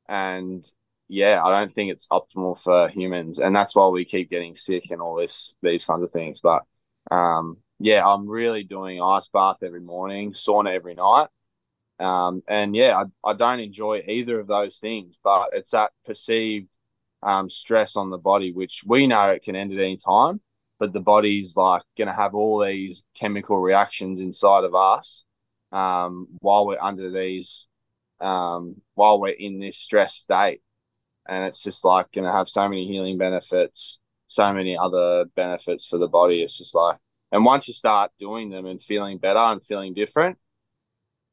[0.08, 0.70] And
[1.08, 4.92] yeah, I don't think it's optimal for humans, and that's why we keep getting sick
[4.92, 6.40] and all this these kinds of things.
[6.42, 6.64] But
[7.12, 11.30] um, yeah, I'm really doing ice bath every morning, sauna every night.
[12.00, 16.70] Um, and yeah, I, I don't enjoy either of those things, but it's that perceived
[17.22, 20.40] um, stress on the body, which we know it can end at any time,
[20.80, 25.24] but the body's like going to have all these chemical reactions inside of us
[25.72, 27.68] um, while we're under these,
[28.22, 30.62] um, while we're in this stress state.
[31.28, 35.86] And it's just like going to have so many healing benefits, so many other benefits
[35.86, 36.42] for the body.
[36.42, 36.98] It's just like,
[37.32, 40.40] and once you start doing them and feeling better and feeling different,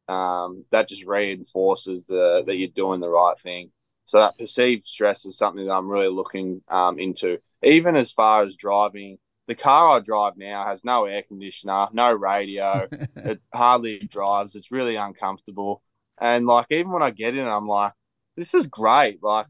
[0.09, 3.71] um, that just reinforces the that you're doing the right thing.
[4.07, 7.39] So that perceived stress is something that I'm really looking um, into.
[7.63, 12.13] Even as far as driving, the car I drive now has no air conditioner, no
[12.13, 12.87] radio.
[13.17, 14.55] it hardly drives.
[14.55, 15.83] It's really uncomfortable.
[16.19, 17.93] And like even when I get in, I'm like,
[18.37, 19.23] this is great.
[19.23, 19.47] Like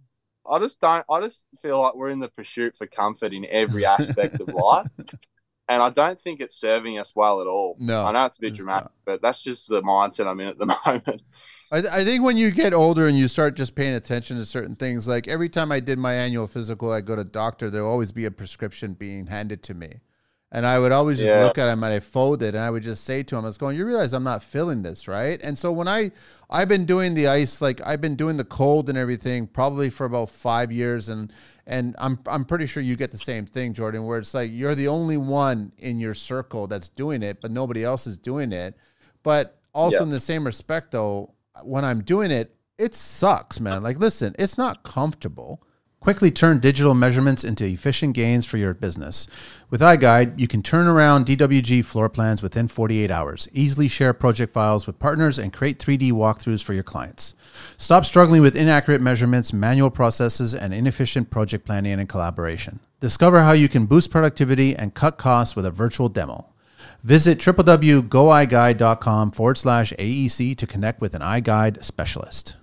[0.48, 1.04] I just don't.
[1.10, 4.86] I just feel like we're in the pursuit for comfort in every aspect of life.
[5.68, 7.76] And I don't think it's serving us well at all.
[7.80, 8.92] No, I know it's a bit it's dramatic, not.
[9.04, 11.22] but that's just the mindset I'm in at the moment.
[11.72, 14.46] I, th- I think when you get older and you start just paying attention to
[14.46, 17.90] certain things, like every time I did my annual physical, I go to doctor, there'll
[17.90, 20.00] always be a prescription being handed to me.
[20.52, 21.42] And I would always just Yeah.
[21.44, 23.58] look at him and I folded and I would just say to him, I was
[23.58, 25.40] going, You realize I'm not feeling this, right?
[25.42, 26.12] And so when I
[26.48, 30.04] I've been doing the ice, like I've been doing the cold and everything probably for
[30.06, 31.32] about five years and
[31.66, 34.76] and I'm I'm pretty sure you get the same thing, Jordan, where it's like you're
[34.76, 38.76] the only one in your circle that's doing it, but nobody else is doing it.
[39.24, 40.02] But also Yeah.
[40.04, 43.82] in the same respect though, when I'm doing it, it sucks, man.
[43.82, 45.60] Like listen, it's not comfortable.
[46.00, 49.26] Quickly turn digital measurements into efficient gains for your business.
[49.70, 54.52] With iGuide, you can turn around DWG floor plans within 48 hours, easily share project
[54.52, 57.34] files with partners, and create 3D walkthroughs for your clients.
[57.76, 62.78] Stop struggling with inaccurate measurements, manual processes, and inefficient project planning and collaboration.
[63.00, 66.52] Discover how you can boost productivity and cut costs with a virtual demo.
[67.02, 72.56] Visit www.goiguide.com forward slash AEC to connect with an iGuide specialist.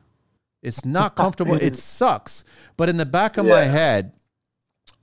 [0.64, 1.56] It's not comfortable.
[1.56, 2.44] it sucks.
[2.78, 4.14] But in the back of my head,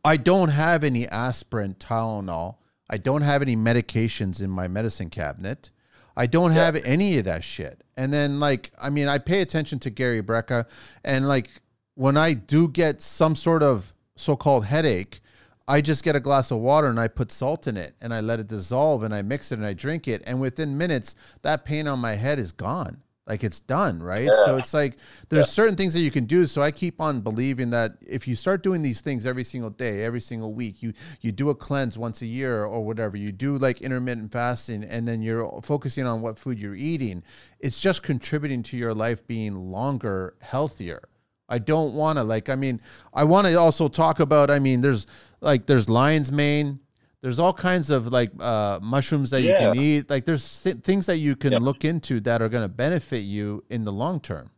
[0.05, 2.57] I don't have any aspirin, Tylenol.
[2.89, 5.71] I don't have any medications in my medicine cabinet.
[6.17, 7.85] I don't have any of that shit.
[7.97, 10.67] And then, like, I mean, I pay attention to Gary Brecka,
[11.05, 11.51] and like,
[11.95, 15.21] when I do get some sort of so-called headache,
[15.69, 18.21] I just get a glass of water and I put salt in it and I
[18.21, 20.21] let it dissolve and I mix it and I drink it.
[20.27, 23.03] And within minutes, that pain on my head is gone.
[23.31, 24.29] Like it's done, right?
[24.45, 24.97] So it's like
[25.29, 26.49] there's certain things that you can do.
[26.49, 30.03] So I keep on believing that if you start doing these things every single day,
[30.03, 33.57] every single week, you you do a cleanse once a year or whatever, you do
[33.57, 37.23] like intermittent fasting, and then you're focusing on what food you're eating,
[37.61, 41.09] it's just contributing to your life being longer, healthier.
[41.49, 42.49] I don't want to like.
[42.49, 42.81] I mean,
[43.15, 44.51] I want to also talk about.
[44.51, 45.07] I mean, there's
[45.41, 46.81] like there's lion's mane.
[47.23, 50.09] There's all kinds of like uh, mushrooms that you can eat.
[50.09, 53.63] Like there's th- things that you can look into that are going to benefit you
[53.69, 54.51] in the long term.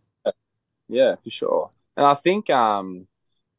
[0.88, 1.70] Yeah, for sure.
[1.96, 3.07] And I think um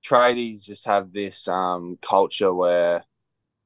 [0.05, 3.05] tradies just have this um culture where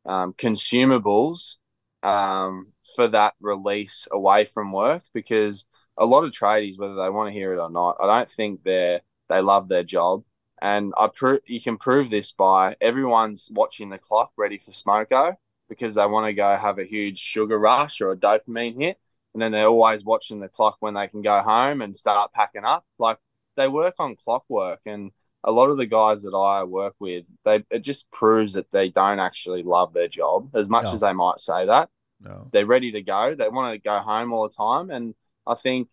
[0.06, 1.56] um consumables
[2.04, 5.66] um for that release away from work because
[5.98, 8.64] a lot of tradies, whether they want to hear it or not, I don't think
[8.64, 10.24] they're they love their job.
[10.62, 15.36] And I pro- you can prove this by everyone's watching the clock ready for smoko
[15.70, 18.98] because they want to go have a huge sugar rush or a dopamine hit.
[19.34, 22.64] And then they're always watching the clock when they can go home and start packing
[22.66, 22.86] up.
[22.98, 23.18] Like
[23.56, 25.12] they work on clockwork and
[25.44, 28.90] a lot of the guys that I work with, they it just proves that they
[28.90, 30.94] don't actually love their job as much No.
[30.94, 31.90] as they might say that.
[32.20, 32.50] No.
[32.52, 33.36] They're ready to go.
[33.36, 34.90] They want to go home all the time.
[34.90, 35.14] And
[35.46, 35.90] I think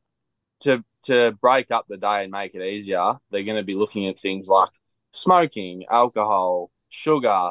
[0.64, 4.07] to to break up the day and make it easier, they're going to be looking
[4.09, 4.70] at things like
[5.12, 7.50] smoking, alcohol, sugar,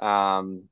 [0.00, 0.64] um,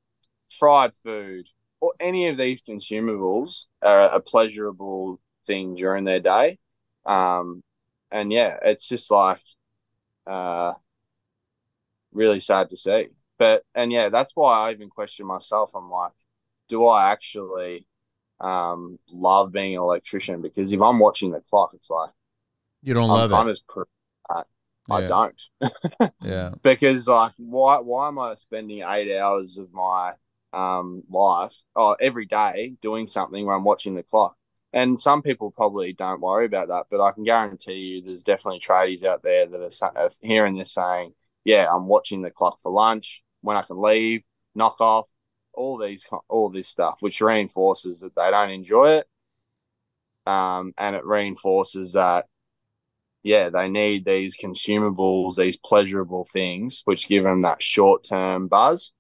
[0.59, 1.47] fried food,
[1.81, 6.59] or any of these consumables are a pleasurable thing during their day.
[7.05, 7.63] Um,
[8.11, 9.41] and yeah, it's just like
[10.27, 10.73] uh,
[12.13, 13.09] really sad to see.
[13.39, 15.71] But and yeah, that's why I even question myself.
[15.75, 16.13] I'm like,
[16.69, 17.87] do I actually
[18.41, 20.43] um, love being an electrician?
[20.43, 22.11] Because if I'm watching the clock, it's like
[22.83, 23.51] You don't I'm love kind it.
[23.51, 23.83] of pr-
[24.31, 24.43] I
[24.87, 25.03] Yeah.
[25.03, 25.35] don't
[26.21, 26.55] Yeah.
[26.63, 30.15] because like why why am I spending eight hours of my
[30.53, 34.37] um life oh every day doing something where I'm watching the clock?
[34.73, 38.61] And some people probably don't worry about that, but I can guarantee you there's definitely
[38.61, 42.59] tradies out there that are, sa- are hearing this saying, "Yeah, I'm watching the clock
[42.63, 44.23] for lunch when I can leave,
[44.55, 45.07] knock off,
[45.57, 49.09] all these all this stuff," which reinforces that they don't enjoy it,
[50.31, 52.27] um, and it reinforces that
[53.27, 58.93] yeah, they need these consumables, these pleasurable things, which give them that short term buzz,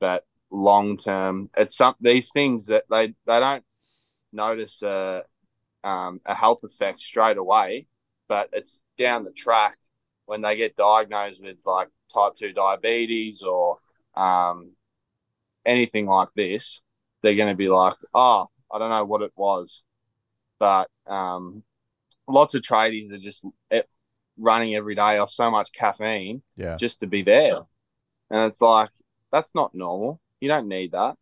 [0.00, 3.64] but long term, it's some these things that they they don't
[4.32, 5.24] notice a
[5.84, 7.86] um, a health effect straight away,
[8.28, 9.76] but it's down the track
[10.24, 13.78] when they get diagnosed with like type two diabetes or
[14.16, 14.70] um,
[15.66, 16.80] anything like this,
[17.22, 19.82] they're going to be like, oh, I don't know what it was,
[20.58, 21.62] but um,
[22.28, 23.82] lots of tradies are just eh,
[24.38, 26.76] running every day off so much caffeine Yeah.
[26.76, 27.60] just to be there.
[28.30, 28.90] And it's like,
[29.32, 30.20] that's not normal.
[30.40, 31.16] You don't need that.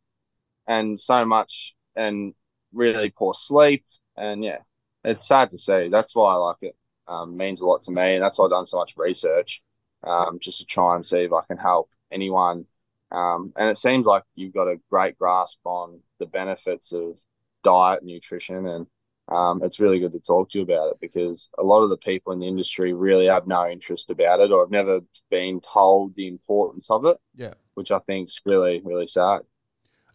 [0.66, 2.34] And so much, and
[2.72, 3.84] really poor sleep.
[4.16, 4.58] And yeah,
[5.04, 5.88] it's sad to see.
[5.88, 6.76] That's why I like it.
[7.06, 8.14] Um, means a lot to me.
[8.14, 9.62] And that's why I've done so much research
[10.02, 12.66] um, just to try and see if I can help anyone.
[13.14, 17.16] Um, and it seems like you've got a great grasp on the benefits of
[17.62, 18.86] diet, nutrition, and
[19.28, 21.96] um, it's really good to talk to you about it because a lot of the
[21.96, 25.00] people in the industry really have no interest about it or have never
[25.30, 27.54] been told the importance of it, Yeah.
[27.74, 29.40] which I think is really, really sad.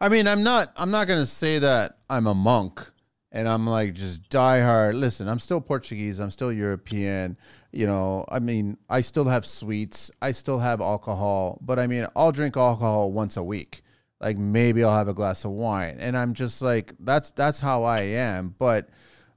[0.01, 0.71] I mean, I'm not.
[0.77, 2.91] I'm not going to say that I'm a monk
[3.31, 4.95] and I'm like just die hard.
[4.95, 6.19] Listen, I'm still Portuguese.
[6.19, 7.37] I'm still European.
[7.71, 10.09] You know, I mean, I still have sweets.
[10.21, 13.83] I still have alcohol, but I mean, I'll drink alcohol once a week.
[14.21, 15.97] like maybe I'll have a glass of wine.
[15.99, 18.55] And I'm just like, that's that's how I am.
[18.57, 18.89] But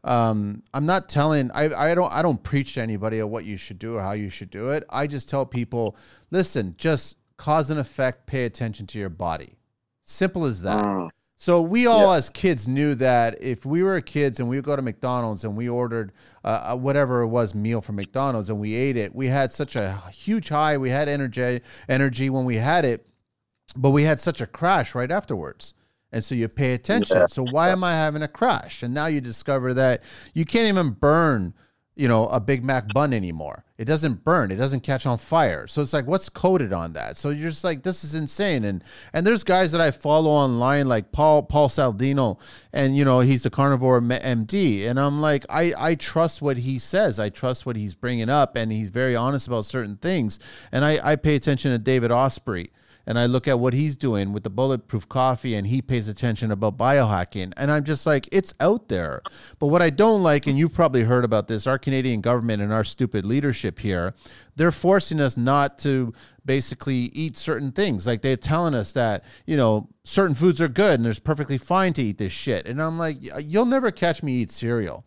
[0.04, 3.56] um, I'm not telling I, I don't I don't preach to anybody of what you
[3.56, 4.84] should do or how you should do it.
[4.90, 5.96] I just tell people,
[6.30, 9.56] listen, just cause and effect, pay attention to your body.
[10.04, 10.84] Simple as that.
[10.84, 11.10] Mm.
[11.42, 14.76] So we all, as kids, knew that if we were kids and we would go
[14.76, 16.12] to McDonald's and we ordered
[16.44, 19.74] uh, uh, whatever it was meal from McDonald's and we ate it, we had such
[19.74, 20.76] a huge high.
[20.76, 23.08] We had energy, energy when we had it,
[23.74, 25.74] but we had such a crash right afterwards.
[26.12, 27.16] And so you pay attention.
[27.16, 27.26] Yeah.
[27.26, 28.84] So why am I having a crash?
[28.84, 31.54] And now you discover that you can't even burn,
[31.96, 33.64] you know, a Big Mac bun anymore.
[33.82, 34.52] It doesn't burn.
[34.52, 35.66] It doesn't catch on fire.
[35.66, 37.16] So it's like, what's coated on that?
[37.16, 38.64] So you're just like, this is insane.
[38.64, 42.38] And and there's guys that I follow online, like Paul Paul Saladino,
[42.72, 46.78] and you know he's the carnivore MD, and I'm like, I I trust what he
[46.78, 47.18] says.
[47.18, 50.38] I trust what he's bringing up, and he's very honest about certain things.
[50.70, 52.70] And I I pay attention to David Asprey
[53.06, 56.50] and I look at what he's doing with the bulletproof coffee and he pays attention
[56.50, 57.52] about biohacking.
[57.56, 59.22] And I'm just like, it's out there.
[59.58, 62.72] But what I don't like, and you've probably heard about this, our Canadian government and
[62.72, 64.14] our stupid leadership here,
[64.56, 66.12] they're forcing us not to
[66.44, 68.06] basically eat certain things.
[68.06, 71.92] Like they're telling us that, you know, certain foods are good and it's perfectly fine
[71.94, 72.66] to eat this shit.
[72.66, 75.04] And I'm like, you'll never catch me eat cereal.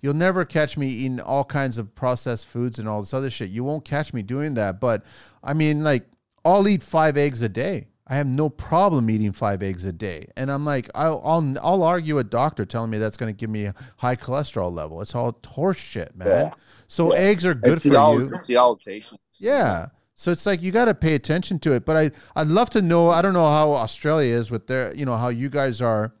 [0.00, 3.50] You'll never catch me eating all kinds of processed foods and all this other shit.
[3.50, 4.80] You won't catch me doing that.
[4.80, 5.04] But
[5.42, 6.06] I mean, like,
[6.46, 7.88] I'll eat five eggs a day.
[8.08, 10.28] I have no problem eating five eggs a day.
[10.36, 13.50] And I'm like, I'll I'll, I'll argue a doctor telling me that's going to give
[13.50, 15.02] me a high cholesterol level.
[15.02, 16.46] It's all horse shit, man.
[16.46, 16.50] Yeah.
[16.86, 17.18] So Yeah.
[17.20, 18.32] eggs are good it's for old, you.
[18.32, 18.56] It's the.
[19.38, 19.86] Yeah.
[20.14, 21.84] So it's like you got to pay attention to it.
[21.84, 23.10] But I I'd love to know.
[23.10, 26.14] I don't know how Australia is with their, you know, how you guys are.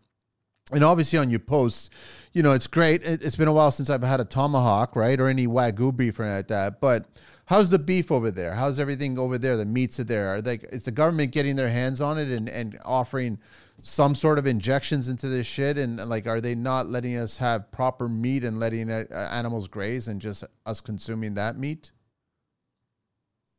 [0.72, 1.88] And obviously on your posts,
[2.32, 3.04] you know, it's great.
[3.04, 6.18] It, it's been a while since I've had a tomahawk, right, or any wagyu beef
[6.18, 6.80] or anything like that.
[6.80, 7.06] But
[7.46, 8.54] how's the beef over there?
[8.54, 9.56] How's everything over there?
[9.56, 10.28] The meats are there.
[10.34, 10.56] Are they?
[10.70, 13.38] Is the government getting their hands on it and and offering
[13.82, 15.78] some sort of injections into this shit?
[15.78, 20.08] And like, are they not letting us have proper meat and letting uh, animals graze
[20.08, 21.90] and just us consuming that meat?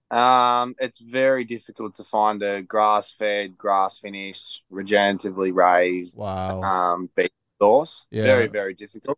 [0.09, 6.61] Um, it's very difficult to find a grass-fed, grass-finished, regeneratively raised Wow.
[6.63, 7.29] um, beef
[7.61, 8.05] source.
[8.09, 8.23] Yeah.
[8.23, 9.17] Very, very difficult.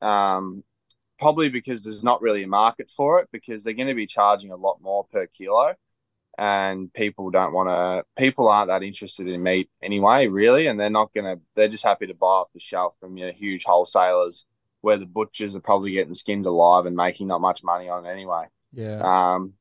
[0.00, 0.64] Um,
[1.24, 4.52] probably because there's not really a market for it because they're going to be charging
[4.52, 5.72] a lot more per kilo,
[6.36, 8.04] and people don't want to.
[8.22, 11.42] People aren't that interested in meat anyway, really, and they're not going to.
[11.56, 14.44] They're just happy to buy off the shelf from your huge wholesalers,
[14.82, 18.10] where the butchers are probably getting skinned alive and making not much money on it
[18.10, 18.44] anyway.
[18.74, 18.98] Yeah.
[19.00, 19.54] Um,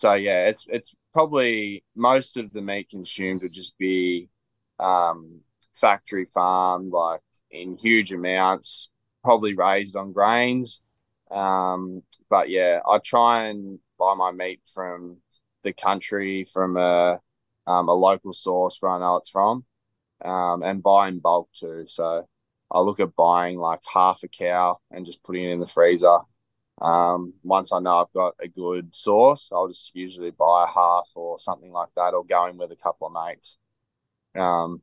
[0.00, 4.28] so yeah, it's it's probably most of the meat consumed would just be
[4.78, 5.40] um,
[5.80, 8.90] factory farmed, like in huge amounts,
[9.24, 10.80] probably raised on grains.
[11.30, 15.18] Um, but yeah, I try and buy my meat from
[15.64, 17.20] the country, from a
[17.66, 19.64] um, a local source where I know it's from,
[20.24, 21.86] um, and buy in bulk too.
[21.88, 22.26] So
[22.70, 26.18] I look at buying like half a cow and just putting it in the freezer.
[26.80, 31.08] Um, once I know I've got a good source, I'll just usually buy a half
[31.14, 33.56] or something like that, or go in with a couple of mates.
[34.36, 34.82] Um,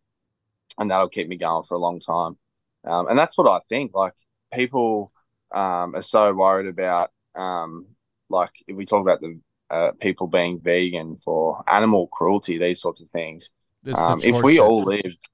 [0.78, 2.38] and that'll keep me going for a long time.
[2.86, 3.93] Um, and that's what I think.
[3.93, 4.14] Like
[4.54, 5.12] people
[5.56, 7.88] um, are so worried about, um,
[8.30, 9.39] like if we talk about the
[9.72, 13.49] uh, people being vegan for animal cruelty, these sorts of things.
[13.93, 15.28] Um, if we all lived,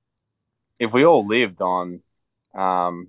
[0.79, 2.01] if we all lived on,
[2.53, 3.07] um,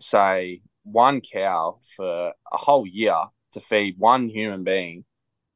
[0.00, 3.20] say, one cow for a whole year
[3.52, 5.04] to feed one human being,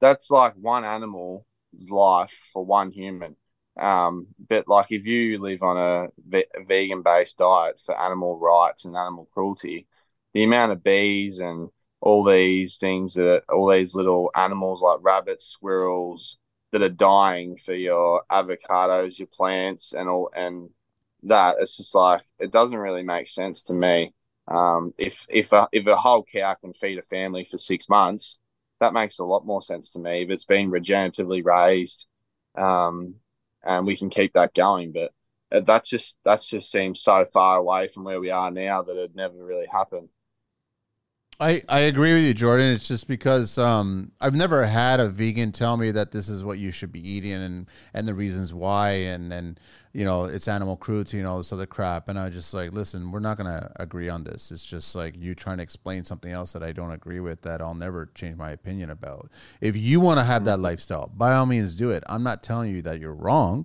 [0.01, 1.45] that's like one animal's
[1.89, 3.35] life for one human.
[3.81, 8.85] Um, but like if you live on a, ve- vegan based diet for animal rights
[8.85, 9.87] and animal cruelty,
[10.35, 11.71] the amount of bees and
[12.01, 16.37] all these things that all these little animals like rabbits, squirrels
[16.73, 20.71] that are dying for your avocados, your plants, and all and
[21.25, 24.15] that it's just like it doesn't really make sense to me.
[24.47, 28.39] Um, if if a, if a whole cow can feed a family for six months,
[28.81, 30.23] that makes a lot more sense to me.
[30.23, 32.07] If it's been regeneratively raised,
[32.57, 33.17] um,
[33.65, 35.13] and we can keep that going, but
[35.51, 38.97] uh, that's just that's just seems so far away from where we are now that
[38.97, 40.09] it never really happened.
[41.41, 42.75] I, I agree with you, Jordan.
[42.75, 46.59] It's just because um, I've never had a vegan tell me that this is what
[46.59, 49.61] you should be eating and, and the reasons why and and
[49.93, 52.09] you know it's animal cruelty and all this other crap.
[52.09, 54.51] And I was just like, listen, we're not gonna agree on this.
[54.51, 57.61] It's just like you trying to explain something else that I don't agree with that
[57.61, 59.31] I'll never change my opinion about.
[59.61, 62.03] If you want to have that lifestyle, by all means do it.
[62.09, 63.65] I'm not telling you that you're wrong.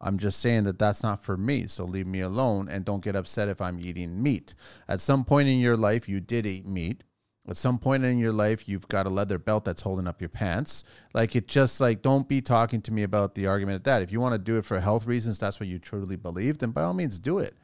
[0.00, 1.66] I'm just saying that that's not for me.
[1.66, 4.54] So leave me alone and don't get upset if I'm eating meat.
[4.88, 7.04] At some point in your life, you did eat meat
[7.48, 10.28] At some point in your life, you've got a leather belt that's holding up your
[10.28, 10.84] pants.
[11.14, 14.02] Like it just like don't be talking to me about the argument of that.
[14.02, 16.72] If you want to do it for health reasons, that's what you truly believe, then
[16.72, 17.56] by all means do it.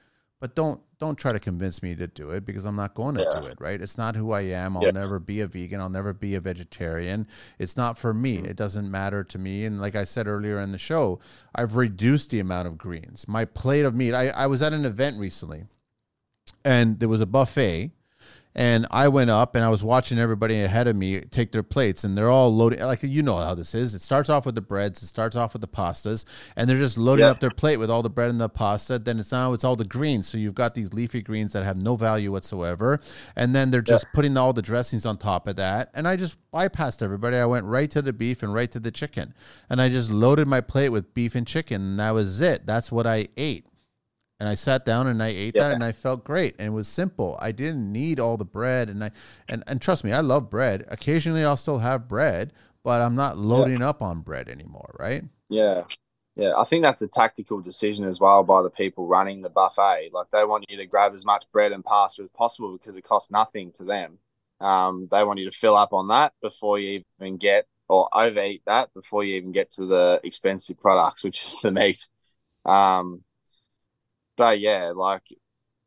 [0.44, 3.22] But don't don't try to convince me to do it because I'm not going to
[3.22, 3.40] Yeah.
[3.40, 3.80] do it, right?
[3.80, 4.76] It's not who I am.
[4.76, 4.90] I'll Yeah.
[4.90, 5.80] never be a vegan.
[5.80, 7.26] I'll never be a vegetarian.
[7.58, 8.36] It's not for me.
[8.36, 8.46] Mm-hmm.
[8.48, 9.64] It doesn't matter to me.
[9.64, 11.18] And like I said earlier in the show,
[11.54, 13.26] I've reduced the amount of greens.
[13.26, 15.64] My plate of meat, I, I was at an event recently
[16.62, 17.92] and there was a buffet
[18.54, 22.04] and I went up and I was watching everybody ahead of me take their plates
[22.04, 23.94] and they're all loading like you know how this is.
[23.94, 26.24] It starts off with the breads, it starts off with the pastas,
[26.56, 27.30] and they're just loading Yeah.
[27.32, 28.98] up their plate with all the bread and the pasta.
[28.98, 30.28] Then it's now it's all the greens.
[30.28, 33.00] So you've got these leafy greens that have no value whatsoever.
[33.34, 35.90] And then they're just putting all the dressings on top of that.
[35.94, 37.36] And I just bypassed everybody.
[37.36, 39.34] I went right to the beef and right to the chicken.
[39.68, 42.66] And I just loaded my plate with beef and chicken and that was it.
[42.66, 43.66] That's what I ate
[44.40, 46.88] and I sat down and I ate that and I felt great and it was
[46.88, 47.38] simple.
[47.40, 49.10] I didn't need all the bread and I
[49.48, 50.84] and, and trust me, I love bread.
[50.88, 55.22] Occasionally I'll still have bread, but I'm not loading up on bread anymore, right?
[55.48, 55.84] Yeah.
[56.36, 56.54] Yeah.
[56.56, 60.10] I think that's a tactical decision as well by the people running the buffet.
[60.12, 63.04] Like they want you to grab as much bread and pasta as possible because it
[63.04, 64.18] costs nothing to them.
[64.60, 68.62] Um, they want you to fill up on that before you even get or overeat
[68.66, 72.06] that before you even get to the expensive products, which is the meat.
[72.64, 73.22] Um,
[74.36, 75.22] but yeah, like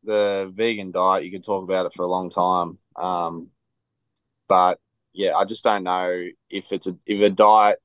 [0.03, 2.77] the vegan diet, you can talk about it for a long time.
[2.95, 3.49] Um,
[4.47, 4.79] but
[5.13, 7.79] yeah, I just don't know if it's a if a diet.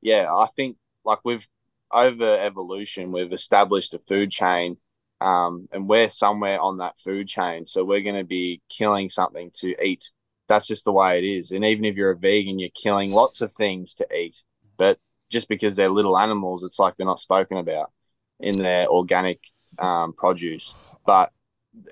[0.00, 1.46] Yeah, I think like we've
[1.90, 4.76] over evolution, we've established a food chain,
[5.20, 7.66] um, and we're somewhere on that food chain.
[7.66, 10.10] So we're going to be killing something to eat.
[10.48, 11.50] That's just the way it is.
[11.50, 14.42] And even if you're a vegan, you're killing lots of things to eat.
[14.78, 14.98] But
[15.30, 17.92] just because they're little animals, it's like they're not spoken about
[18.40, 19.40] in their organic
[19.78, 20.74] um, produce.
[21.04, 21.32] But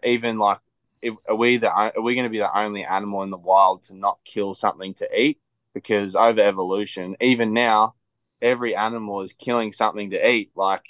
[0.02, 0.58] even like,
[1.02, 3.84] if, are we the are we going to be the only animal in the wild
[3.84, 5.38] to not kill something to eat?
[5.74, 7.94] Because over evolution, even now,
[8.40, 10.50] every animal is killing something to eat.
[10.54, 10.84] Like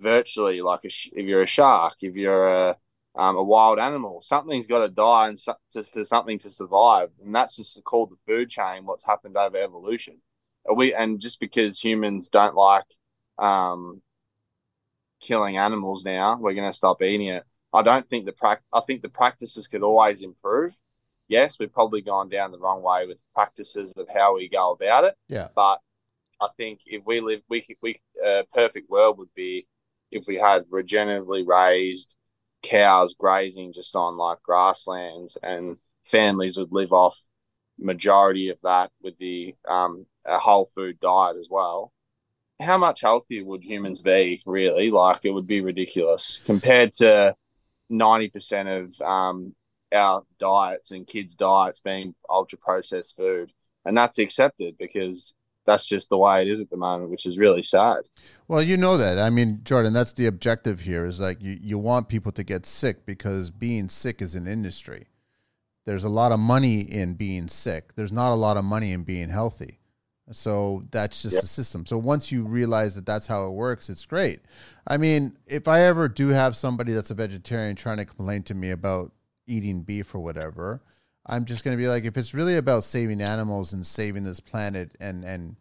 [0.00, 2.76] virtually, like a, if you're a shark, if you're a
[3.16, 7.10] um, a wild animal, something's got to die and so- to, for something to survive,
[7.24, 8.84] and that's just called the food chain.
[8.86, 10.16] What's happened over evolution?
[10.68, 12.86] Are we and just because humans don't like
[13.38, 14.02] um,
[15.24, 17.44] killing animals now, we're going to stop eating it.
[17.72, 18.62] I don't think the prac.
[18.72, 20.72] I think the practices could always improve.
[21.26, 25.04] Yes, we've probably gone down the wrong way with practices of how we go about
[25.04, 25.14] it.
[25.28, 25.48] Yeah.
[25.56, 25.80] But
[26.40, 29.66] I think if we live, we we a perfect world would be
[30.12, 32.14] if we had regeneratively raised
[32.62, 35.78] cows grazing just on like grasslands, and
[36.10, 37.18] families would live off
[37.78, 41.92] majority of that with the um a whole food diet as well.
[42.60, 44.90] How much healthier would humans be really?
[44.90, 47.34] Like it would be ridiculous compared to
[47.90, 49.54] ninety percent of um
[49.92, 53.52] our diets and kids' diets being ultra processed food,
[53.84, 55.34] and that's accepted because
[55.66, 58.02] that's just the way it is at the moment, which is really sad.
[58.48, 59.18] Well, you know that.
[59.18, 62.66] I mean, Jordan, that's the objective here is like you, you want people to get
[62.66, 65.06] sick because being sick is an industry.
[65.86, 67.94] There's a lot of money in being sick.
[67.94, 69.80] There's not a lot of money in being healthy.
[70.32, 71.42] So that's just Yep.
[71.42, 71.86] the system.
[71.86, 74.40] So once you realize that that's how it works, it's great.
[74.86, 78.54] I mean, if I ever do have somebody that's a vegetarian trying to complain to
[78.54, 79.12] me about
[79.46, 80.80] eating beef or whatever,
[81.26, 84.40] I'm just going to be like, if it's really about saving animals and saving this
[84.40, 85.56] planet and and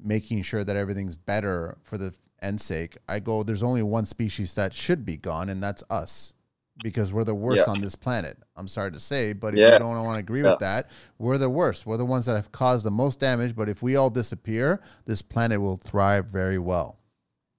[0.00, 4.54] making sure that everything's better for the end sake, I go, there's only one species
[4.54, 6.34] that should be gone, and that's us.
[6.82, 7.72] Because we're the worst Yeah.
[7.72, 8.38] on this planet.
[8.56, 9.72] I'm sorry to say, but if Yeah.
[9.72, 10.50] you don't want to agree Yeah.
[10.52, 11.86] with that, we're the worst.
[11.86, 13.56] We're the ones that have caused the most damage.
[13.56, 16.98] But if we all disappear, this planet will thrive very well.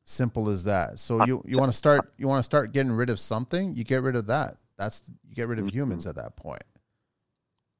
[0.06, 1.00] Simple as that.
[1.00, 3.84] So you, you want to start you want to start getting rid of something, you
[3.84, 4.58] get rid of that.
[4.78, 5.72] That's you get rid of Mhm.
[5.74, 6.64] humans at that point.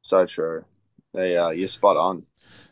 [0.02, 0.66] So true.
[1.14, 2.26] Yeah, you're spot on.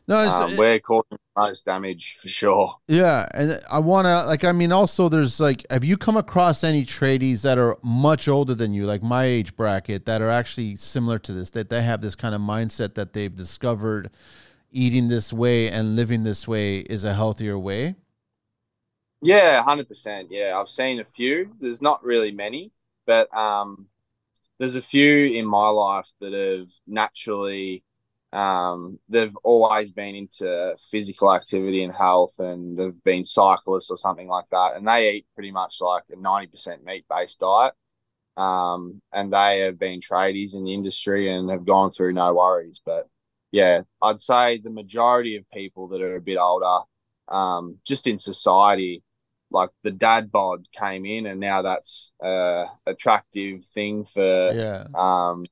[0.08, 2.76] No, it's, Um, we're causing most damage for sure.
[2.90, 6.64] Yeah, and I want to like I mean also there's like have you come across
[6.64, 10.78] any tradies that are much older than you like my age bracket that are actually
[10.78, 14.10] similar to this that they have this kind of mindset that they've discovered
[14.72, 17.96] eating this way and living this way is a healthier way?
[19.22, 20.30] Yeah, hundred percent.
[20.32, 21.54] Yeah, I've seen a few.
[21.60, 22.72] There's not really many,
[23.06, 23.88] but um,
[24.60, 27.84] there's a few in my life that have naturally,
[28.34, 34.28] um, they've always been into physical activity and health, and they've been cyclists or something
[34.28, 37.74] like that, and they eat pretty much like a ninety percent meat based diet.
[38.38, 42.80] Um, and they have been tradies in the industry and have gone through no worries.
[42.86, 43.08] But
[43.52, 46.86] yeah, I'd say the majority of people that are a bit older,
[47.30, 49.04] um, just in society,
[49.50, 54.88] like the dad bod came in and now that's a attractive thing for Yeah.
[54.94, 55.46] um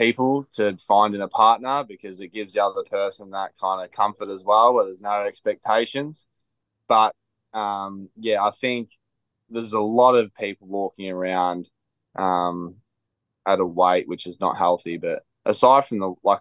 [0.00, 4.30] people to finding a partner because it gives the other person that kind of comfort
[4.30, 6.24] as well, where there's no expectations.
[6.88, 7.14] But
[7.52, 8.88] um, yeah, I think
[9.50, 11.68] there's a lot of people walking around
[12.16, 12.76] um,
[13.46, 14.96] at a weight which is not healthy.
[14.96, 16.40] But aside from the like,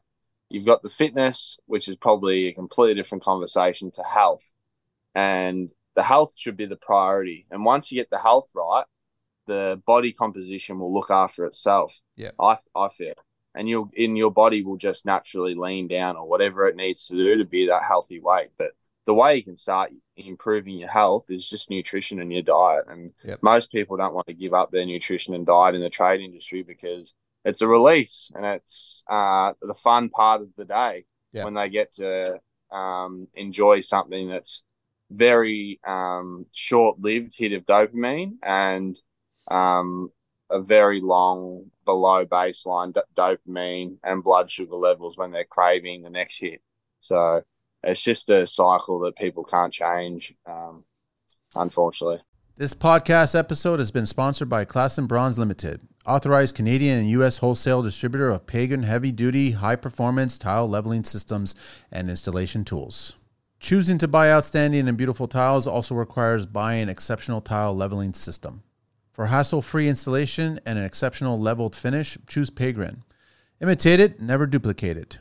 [0.50, 4.44] you've got the fitness, which is probably a completely different conversation to health,
[5.16, 7.46] and the health should be the priority.
[7.52, 8.86] And once you get the health right,
[9.48, 11.92] the body composition will look after itself.
[12.16, 13.16] Yeah, I I feel,
[13.56, 17.16] and you'll in your body will just naturally lean down or whatever it needs to
[17.16, 18.50] do to be that healthy weight.
[18.58, 18.72] But
[19.06, 22.86] the way you can start improving your health is just nutrition and your diet.
[22.88, 23.40] And Yep.
[23.42, 26.62] most people don't want to give up their nutrition and diet in the trade industry
[26.64, 31.46] because it's a release and it's uh, the fun part of the day Yeah.
[31.46, 32.40] when they get to
[32.72, 34.62] um, enjoy something that's
[35.10, 39.00] very um, short-lived hit of dopamine and
[39.50, 40.12] um,
[40.50, 46.10] a very long below baseline d- dopamine and blood sugar levels when they're craving the
[46.10, 46.62] next hit.
[47.00, 47.44] So
[47.84, 50.84] it's just a cycle that people can't change, um,
[51.56, 52.22] unfortunately.
[52.58, 57.38] This podcast episode has been sponsored by Class and Bronze Limited, authorized Canadian and U.S.
[57.38, 61.56] wholesale distributor of Pagrin heavy duty, high performance tile leveling systems
[61.90, 63.16] and installation tools.
[63.62, 68.64] Choosing to buy outstanding and beautiful tiles also requires buying exceptional tile leveling system.
[69.20, 73.04] For hassle free installation and an exceptional leveled finish, choose Pagrin.
[73.62, 75.20] Imitate it, never duplicate it.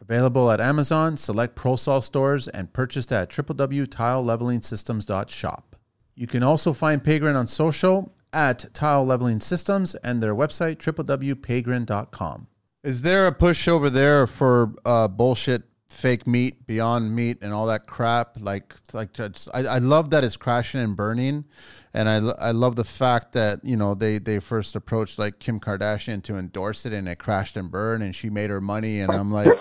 [0.00, 5.76] Available at Amazon, select ProSol stores, and purchased at www.tilelevelingsystems.shop.
[6.14, 12.46] You can also find Pagrin on social at Tile Leveling Systems and their website, www.pagrin.com.
[12.84, 17.66] Is there a push over there for uh, bullshit fake meat, beyond meat, and all
[17.66, 18.36] that crap?
[18.40, 21.44] Like, like it's, I, I love that it's crashing and burning,
[21.92, 25.60] and I, I love the fact that you know they they first approached like Kim
[25.60, 29.12] Kardashian to endorse it, and it crashed and burned, and she made her money, and
[29.12, 29.52] I'm like.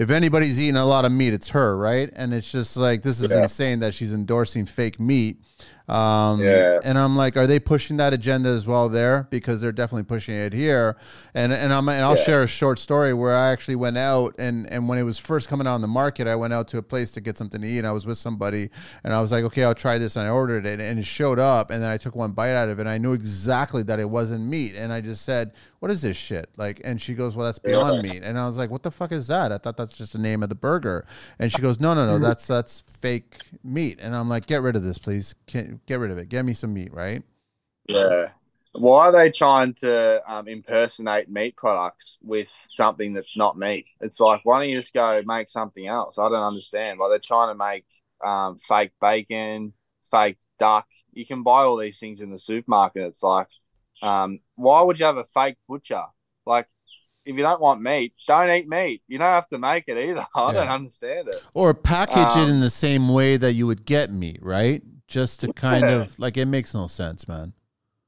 [0.00, 2.08] If anybody's eating a lot of meat, it's her, right?
[2.14, 3.42] And it's just like this is Yeah.
[3.42, 5.42] insane that she's endorsing fake meat.
[5.88, 6.80] Um, Yeah.
[6.84, 9.26] And I'm like, are they pushing that agenda as well there?
[9.30, 10.96] Because they're definitely pushing it here.
[11.34, 12.22] And and I'm and I'll Yeah.
[12.24, 15.48] share a short story where I actually went out and and when it was first
[15.48, 17.66] coming out on the market, I went out to a place to get something to
[17.66, 17.78] eat.
[17.78, 18.70] And I was with somebody,
[19.04, 21.38] and I was like, okay, I'll try this, and I ordered it, and it showed
[21.38, 23.98] up, and then I took one bite out of it, and I knew exactly that
[23.98, 26.48] it wasn't meat, and I just said, what is this shit?
[26.56, 29.12] Like, and she goes, well, that's Beyond Meat, and I was like, what the fuck
[29.12, 29.52] is that?
[29.52, 31.06] I thought that's just the name of the burger,
[31.38, 34.76] and she goes, no, no, no, that's that's fake meat, and I'm like, get rid
[34.76, 37.22] of this, please, Can, get rid of it, get me some meat, right?
[37.88, 38.28] Yeah.
[38.72, 43.86] Why are they trying to um, impersonate meat products with something that's not meat?
[44.00, 46.16] It's like, why don't you just go make something else?
[46.18, 47.00] I don't understand.
[47.00, 47.86] Like, they're trying to make
[48.24, 49.72] um, fake bacon,
[50.10, 50.86] fake duck.
[51.12, 53.04] You can buy all these things in the supermarket.
[53.04, 53.48] It's like,
[54.02, 56.04] um, why would you have a fake butcher?
[56.46, 56.68] Like,
[57.24, 59.02] if you don't want meat, don't eat meat.
[59.08, 60.26] You don't have to make it either.
[60.34, 61.46] I don't understand it.
[61.54, 64.82] Or package it Um, in the same way that you would get meat, right?
[65.08, 67.54] Just to kind of like it makes no sense, man.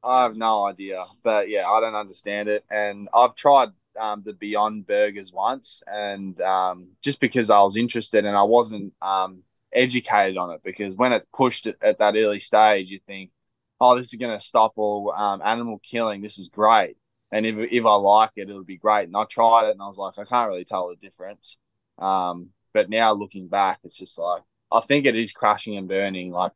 [0.03, 2.65] I have no idea, but yeah, I don't understand it.
[2.71, 8.25] And I've tried um, the Beyond Burgers once, and um, just because I was interested
[8.25, 9.43] and I wasn't um,
[9.73, 13.31] educated on it, because when it's pushed at, at that early stage, you think,
[13.81, 16.23] "Oh, this is going to stop all um, animal killing.
[16.23, 16.97] This is great."
[17.33, 19.05] And if if I like it, it'll be great.
[19.07, 21.57] And I tried it, and I was like, I can't really tell the difference.
[21.99, 24.43] Um, but now looking back, it's just like
[24.73, 26.31] I think it is crashing and burning.
[26.31, 26.53] Like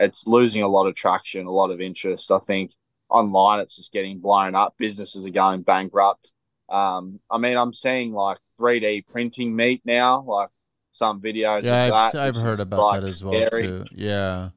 [0.00, 2.30] it's losing a lot of traction, a lot of interest.
[2.30, 2.72] I think
[3.08, 4.74] online it's just getting blown up.
[4.78, 6.32] Businesses are going bankrupt.
[6.68, 10.50] Um, I mean, I'm seeing like 3D printing meat now, like
[10.90, 11.64] some videos.
[11.64, 13.62] Yeah, of I've, that, I've heard about like, that as well scary.
[13.62, 13.84] too.
[13.90, 14.50] Yeah.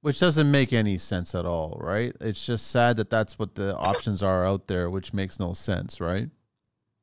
[0.00, 2.14] Which doesn't make any sense at all, right?
[2.20, 6.00] It's just sad that that's what the options are out there, which makes no sense,
[6.00, 6.30] right?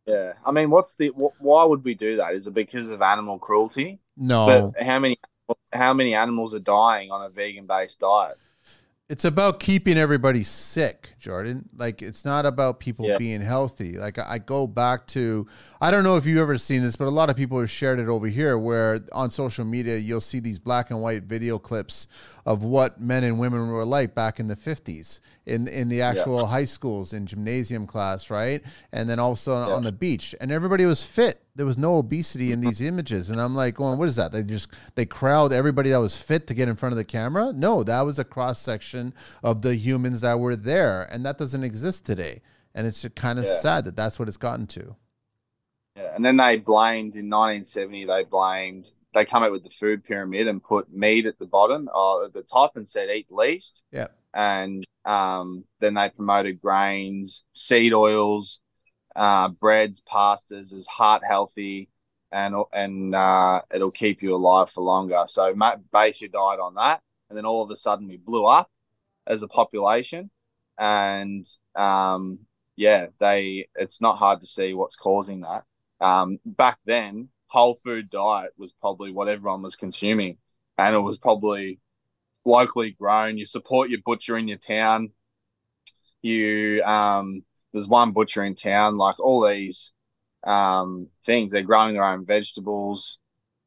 [0.08, 1.08] Yeah, I mean, what's the?
[1.10, 2.36] Wh- why would we do that?
[2.36, 4.00] Is it because of animal cruelty?
[4.16, 5.18] No, But how many?
[5.74, 8.38] How many animals are dying on a vegan-based diet?
[9.08, 11.70] it's about keeping everybody sick, Jordan.
[11.78, 13.20] Like it's not about people Yeah.
[13.20, 14.00] being healthy.
[14.00, 15.46] Like I I go back to
[15.80, 18.00] I don't know if you've ever seen this, but a lot of people have shared
[18.00, 22.08] it over here where on social media you'll see these black and white video clips
[22.48, 26.46] of what men and women were like back in the 50s in in the actual
[26.48, 28.64] high schools in gymnasium class, right?
[28.92, 31.42] And then also on the beach and everybody was fit.
[31.56, 34.32] There was no obesity in these images and I'm like going what is that?
[34.32, 37.54] They just they crowd everybody that was fit to get in front of the camera?
[37.54, 41.64] No, that was a cross section of the humans that were there and that doesn't
[41.64, 42.42] exist today.
[42.74, 43.56] And it's kind of Yeah.
[43.58, 44.96] sad that that's what it's gotten to.
[45.96, 48.06] Yeah, and then they blamed in 1970.
[48.06, 48.92] They blamed.
[49.14, 52.34] They come up with the food pyramid and put meat at the bottom, or at
[52.34, 53.82] the top, and said eat least.
[53.94, 54.08] Yeah.
[54.34, 58.60] And um, then they promoted grains, seed oils,
[59.16, 61.90] uh, breads, pastas as heart healthy,
[62.32, 65.24] and and uh, it'll keep you alive for longer.
[65.28, 65.54] So
[65.94, 68.70] base your diet on that, and then all of a sudden we blew up
[69.28, 70.30] as a population,
[70.78, 71.46] and
[71.76, 72.40] um,
[72.76, 75.64] yeah, they it's not hard to see what's causing that.
[76.02, 80.38] Um, back then, whole food diet was probably what everyone was consuming,
[80.78, 81.80] and it was probably
[82.46, 83.38] locally grown.
[83.38, 85.12] You support your butcher in your town.
[86.22, 87.44] You um,
[87.74, 88.98] there's one butcher in town.
[88.98, 89.92] Like all these
[90.46, 93.18] um, things, they're growing their own vegetables,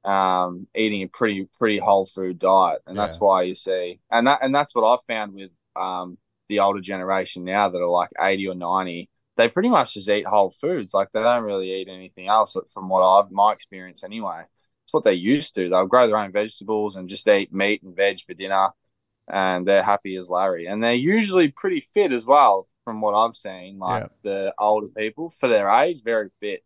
[0.04, 3.06] um, eating a pretty pretty whole food diet, and yeah.
[3.06, 6.16] that's why you see, and that and that's what I've found with um,
[6.48, 10.26] the older generation now that are like 80 or 90 they pretty much just eat
[10.26, 14.42] whole foods like they don't really eat anything else from what i've my experience anyway
[14.88, 17.94] it's what they used to they'll grow their own vegetables and just eat meat and
[17.94, 18.68] veg for dinner
[19.28, 23.36] and they're happy as larry and they're usually pretty fit as well from what i've
[23.36, 24.08] seen like yeah.
[24.22, 26.64] the older people for their age very fit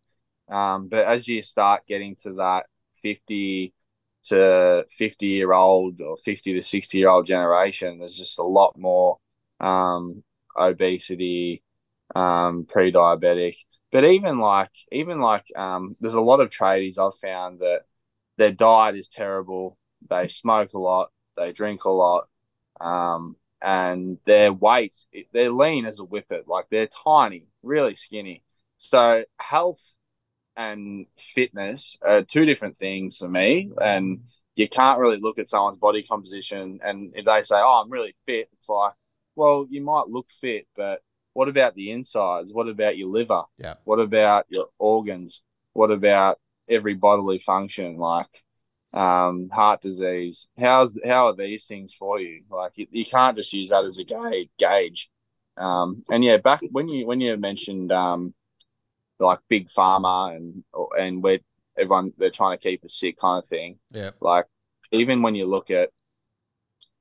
[0.49, 2.67] um, but as you start getting to that
[3.03, 3.73] 50
[4.27, 8.79] to 50 year old or 50 to 60 year old generation there's just a lot
[8.79, 9.19] more
[9.63, 10.23] um,
[10.57, 11.63] obesity,
[12.15, 13.57] um, pre-diabetic.
[13.91, 17.83] But even like even like um, there's a lot of tradies I've found that
[18.37, 19.77] their diet is terrible.
[20.09, 22.29] They smoke a lot, they drink a lot,
[22.81, 24.95] um, and their weight
[25.33, 28.43] they're lean as a whippet, like they're tiny, really skinny.
[28.79, 29.79] So health
[30.57, 34.25] and fitness are two different things for me, and
[34.57, 38.15] you can't really look at someone's body composition and if they say, "Oh, I'm really
[38.27, 38.93] fit," it's like,
[39.37, 41.03] well, you might look fit, but
[41.33, 42.53] what about the insides?
[42.53, 43.45] What about your liver?
[43.59, 43.75] Yeah.
[43.85, 45.41] What about your organs?
[45.73, 46.39] What about
[46.69, 48.29] every bodily function like
[48.93, 50.47] um, heart disease?
[50.59, 52.43] How's how are these things for you?
[52.51, 54.51] Like you, you can't just use that as a gauge.
[54.59, 55.11] gauge.
[55.57, 58.35] Um, and yeah, back when you when you mentioned um,
[59.19, 60.65] like big pharma and
[60.99, 61.41] and where
[61.77, 63.79] everyone they're trying to keep us sick kind of thing.
[63.91, 64.11] Yeah.
[64.21, 64.47] Like
[64.91, 65.91] even when you look at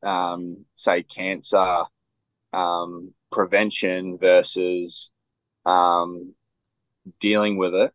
[0.04, 1.84] um, say cancer
[2.54, 5.10] um, prevention versus
[5.66, 6.34] um,
[7.20, 7.92] dealing with it.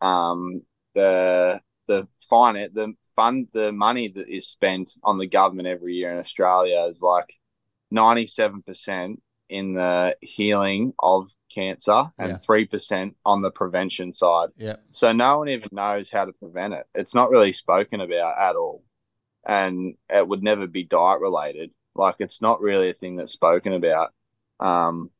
[0.00, 0.62] Um,
[0.94, 5.94] the the fine it the fund the money that is spent on the government every
[5.94, 7.34] year in Australia is like
[7.90, 12.68] ninety seven percent in the healing of cancer and three yeah.
[12.68, 14.48] percent on the prevention side.
[14.56, 14.76] Yeah.
[14.92, 16.86] So no one even knows how to prevent it.
[16.94, 18.82] It's not really spoken about at all,
[19.46, 21.70] and it would never be diet related.
[21.94, 24.12] Like it's not really a thing that's spoken about.
[24.60, 25.10] Um,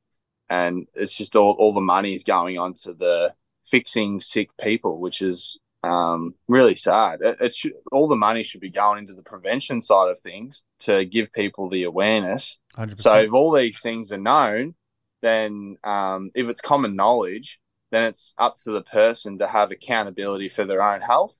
[0.48, 3.34] and it's just all, all the money is going on to the
[3.70, 7.20] fixing sick people, which is um, really sad.
[7.20, 10.62] It, it should, all the money should be going into the prevention side of things
[10.80, 12.56] to give people the awareness.
[12.76, 13.00] 100%.
[13.00, 14.74] So if all these things are known,
[15.22, 17.58] then um, if it's common knowledge,
[17.90, 21.34] then it's up to the person to have accountability for their own health.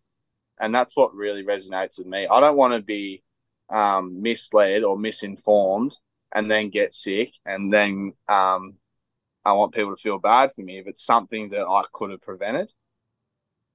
[0.60, 2.26] And that's what really resonates with me.
[2.26, 3.22] I don't want to be
[3.70, 5.96] um, misled or misinformed
[6.34, 8.74] and then get sick and then um,
[9.44, 12.22] I want people to feel bad for me if it's something that I could have
[12.22, 12.72] prevented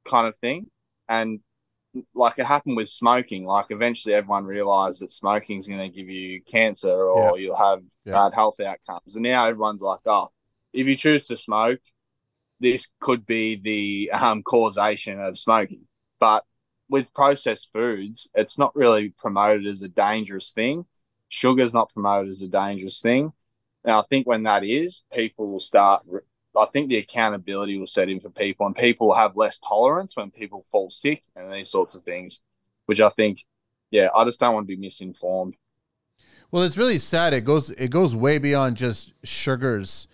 [0.07, 0.67] kind of thing.
[1.07, 1.39] And
[2.13, 6.09] like it happened with smoking, like eventually everyone realized that smoking is going to give
[6.09, 7.43] you cancer or yeah.
[7.43, 8.13] you'll have yeah.
[8.13, 9.15] bad health outcomes.
[9.15, 10.29] And now everyone's like, oh,
[10.73, 11.79] if you choose to smoke,
[12.59, 15.87] this could be the um, causation of smoking.
[16.19, 16.43] But
[16.89, 20.85] with processed foods, it's not really promoted as a dangerous thing.
[21.29, 23.31] Sugar's not promoted as a dangerous thing.
[23.83, 26.03] And I think when that is, people will start.
[26.57, 30.31] I think the accountability will set in for people, and people have less tolerance when
[30.31, 32.39] people fall sick and these sorts of things,
[32.85, 33.45] which I think,
[33.91, 35.55] yeah, I just don't want to be misinformed.
[36.51, 37.33] Well, it's really sad.
[37.33, 40.07] It goes it goes way beyond just sugars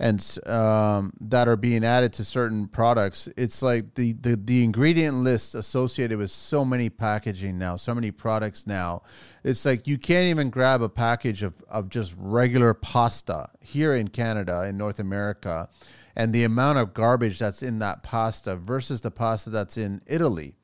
[0.00, 3.28] and um, that are being added to certain products.
[3.36, 8.10] It's like the, the the ingredient list associated with so many packaging now, so many
[8.10, 9.02] products now.
[9.42, 14.08] It's like you can't even grab a package of, of just regular pasta here in
[14.08, 15.68] Canada, in North America,
[16.14, 20.54] and the amount of garbage that's in that pasta versus the pasta that's in Italy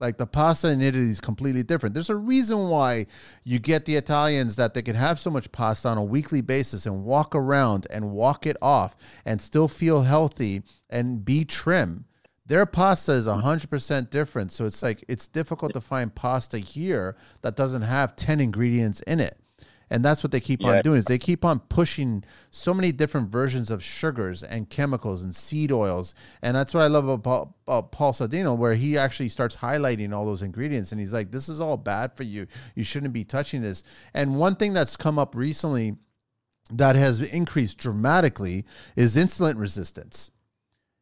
[0.00, 1.94] like the pasta in Italy is completely different.
[1.94, 3.06] There's a reason why
[3.44, 6.86] you get the Italians that they can have so much pasta on a weekly basis
[6.86, 12.04] and walk around and walk it off and still feel healthy and be trim.
[12.46, 14.52] Their pasta is 100% different.
[14.52, 19.20] So it's like it's difficult to find pasta here that doesn't have 10 ingredients in
[19.20, 19.38] it
[19.90, 20.76] and that's what they keep yeah.
[20.76, 25.22] on doing is they keep on pushing so many different versions of sugars and chemicals
[25.22, 26.14] and seed oils.
[26.42, 30.26] And that's what i love about, about paul saladino where he actually starts highlighting all
[30.26, 32.46] those ingredients and he's like this is all bad for you.
[32.74, 33.82] You shouldn't be touching this.
[34.14, 35.96] And one thing that's come up recently
[36.70, 38.64] that has increased dramatically
[38.94, 40.30] is insulin resistance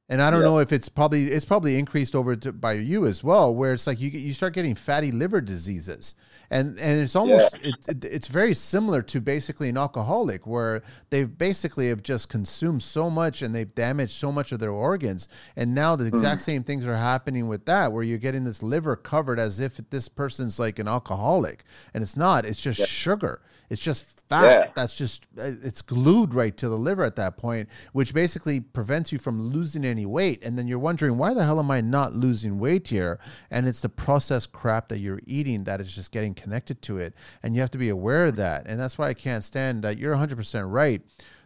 [0.08, 0.46] And I don't Yeah.
[0.46, 3.88] know if it's probably it's probably increased over to, by you as well, where it's
[3.88, 6.14] like you you start getting fatty liver diseases,
[6.48, 11.24] and and it's almost it, it, it's very similar to basically an alcoholic, where they
[11.24, 15.26] basically have just consumed so much and they've damaged so much of their organs,
[15.56, 16.14] and now the hmm.
[16.14, 19.80] exact same things are happening with that, where you're getting this liver covered as if
[19.90, 22.44] this person's like an alcoholic, and it's not.
[22.44, 23.40] It's just sugar.
[23.70, 24.70] It's just fat Yeah.
[24.74, 29.12] that's just uh, it's glued right to the liver at that point which basically prevents
[29.12, 30.42] you from losing any weight.
[30.44, 33.18] And then you're wondering why the hell am i not losing weight here?
[33.50, 37.14] And it's the processed crap that you're eating that is just getting connected to it.
[37.42, 38.66] And you have to be aware of that.
[38.66, 39.98] And that's why i can't stand that.
[39.98, 41.02] You're 100% right.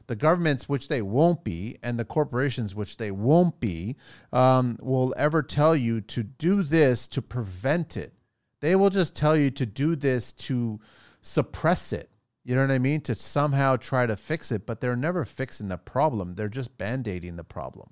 [0.07, 3.97] The governments, which they won't be, and the corporations, which they won't be,
[4.33, 8.13] um, will ever tell you to do this to prevent it.
[8.61, 10.81] They will just tell you to do this to
[11.23, 12.11] suppress it.
[12.45, 13.01] You know what I mean?
[13.03, 16.35] To somehow try to fix it, but they're never fixing the problem.
[16.35, 17.91] They're just band-aiding the problem.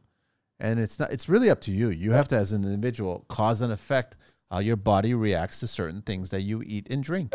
[0.59, 1.91] And it's not it's really up to you.
[1.91, 4.17] You have to as an individual cause and effect
[4.51, 7.35] how your body reacts to certain things that you eat and drink.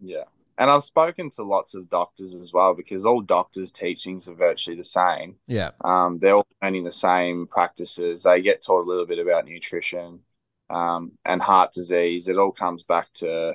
[0.00, 0.24] Yeah.
[0.58, 4.76] And I've spoken to lots of doctors as well because all doctors' teachings are virtually
[4.76, 5.36] the same.
[5.46, 5.70] Yeah.
[5.82, 8.24] Um, they're all learning the same practices.
[8.24, 10.20] They get taught a little bit about nutrition
[10.68, 12.28] um, and heart disease.
[12.28, 13.54] It all comes back to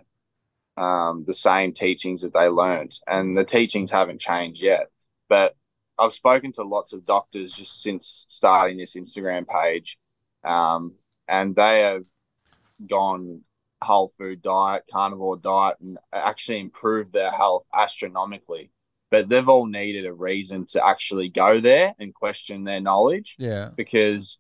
[0.78, 4.88] um, the same teachings that they learned, and the teachings haven't changed yet.
[5.28, 5.56] But
[5.98, 9.98] I've spoken to lots of doctors just since starting this Instagram page,
[10.44, 10.94] um,
[11.28, 12.04] and they have
[12.88, 13.42] gone
[13.84, 18.72] whole food diet, carnivore diet, and actually improved their health astronomically.
[19.10, 23.70] But they've all needed a reason to actually go there and question their knowledge Yeah.
[23.76, 24.38] because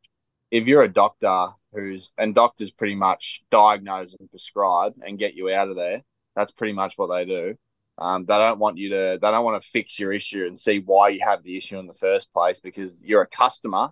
[0.51, 5.49] if you're a doctor who's and doctors pretty much diagnose and prescribe and get you
[5.51, 6.03] out of there,
[6.37, 7.55] that's pretty much what they do.
[7.97, 10.79] Um, they don't want you to they don't want to fix your issue and see
[10.79, 13.89] why you have the issue in the first place because you're a customer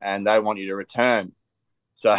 [0.00, 1.32] and they want you to return.
[2.00, 2.16] So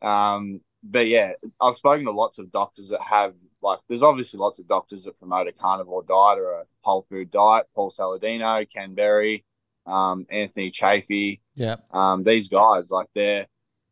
[0.00, 4.58] um but yeah, I've spoken to lots of doctors that have like there's obviously lots
[4.60, 7.66] of doctors that promote a carnivore diet or a whole food diet.
[7.74, 9.44] Paul Saladino, Ken Berry,
[9.86, 11.76] um, Anthony Chaffee, Yeah.
[11.90, 13.46] um, these guys like they're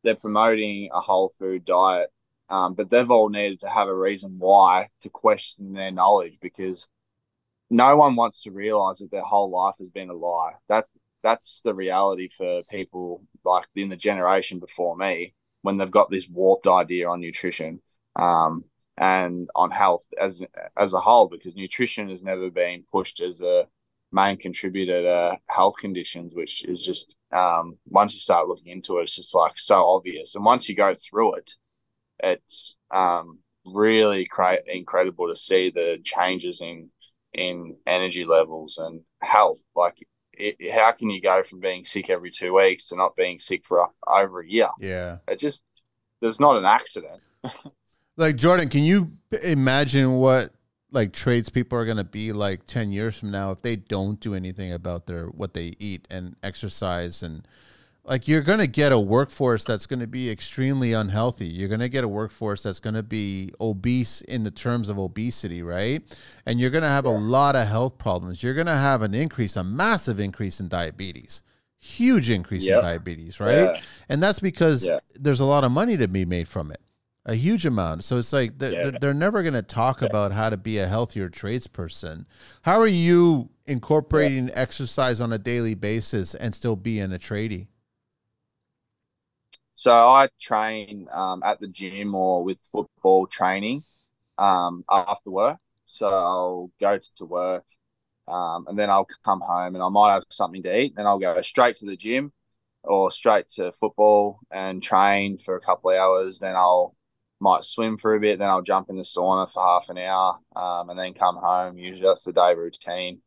[0.04, 2.10] they're promoting a whole food diet,
[2.48, 6.86] um, but they've all needed to have a reason why to question their knowledge because
[7.70, 10.52] no one wants to realize that their whole life has been a lie.
[10.68, 10.86] That
[11.22, 16.28] that's the reality for people like in the generation before me when they've got this
[16.28, 17.80] warped idea on nutrition
[18.14, 18.64] um,
[18.96, 20.40] and on health as
[20.76, 23.66] as a whole because nutrition has never been pushed as a
[24.12, 29.04] main contributor to health conditions, which is just um, once you start looking into it,
[29.04, 30.34] it's just like so obvious.
[30.34, 31.52] And once you go through it,
[32.20, 36.90] it's um, really cra- incredible to see the changes in
[37.32, 39.58] in energy levels and health.
[39.74, 39.94] Like,
[40.32, 43.62] it, how can you go from being sick every two weeks to not being sick
[43.66, 44.68] for over a year?
[44.80, 45.18] Yeah.
[45.28, 45.60] It just
[46.20, 47.22] there's not an accident.
[48.18, 49.12] Like Jordan, can you
[49.44, 50.54] imagine what
[50.90, 54.34] like tradespeople are going to be like 10 years from now if they don't do
[54.34, 57.46] anything about their what they eat and exercise and
[58.06, 61.46] like you're going to get a workforce that's going to be extremely unhealthy.
[61.46, 64.98] You're going to get a workforce that's going to be obese in the terms of
[64.98, 66.02] obesity, right?
[66.46, 68.42] And you're going to have a lot of health problems.
[68.42, 71.42] You're going to have an increase, a massive increase in diabetes.
[71.78, 72.78] Huge increase Yep.
[72.78, 73.74] in diabetes, right?
[73.74, 73.80] Yeah.
[74.08, 75.00] And that's because Yeah.
[75.14, 76.80] there's a lot of money to be made from it
[77.28, 78.04] a huge amount.
[78.04, 78.98] So it's like they're, Yeah.
[79.00, 82.24] they're, never going to talk about how to be a healthier tradesperson.
[82.62, 87.66] How are you incorporating exercise on a daily basis and still being a tradie?
[89.76, 93.84] So I train um, at the gym or with football training
[94.38, 95.58] um, after work.
[95.86, 97.64] So I'll go to work
[98.28, 100.94] um, and then I'll come home and I might have something to eat.
[100.96, 102.32] Then I'll go straight to the gym
[102.84, 106.38] or straight to football and train for a couple of hours.
[106.40, 106.96] Then I'll
[107.40, 108.38] might swim for a bit.
[108.38, 111.78] Then I'll jump in the sauna for half an hour um, and then come home.
[111.78, 113.20] Usually that's the day routine.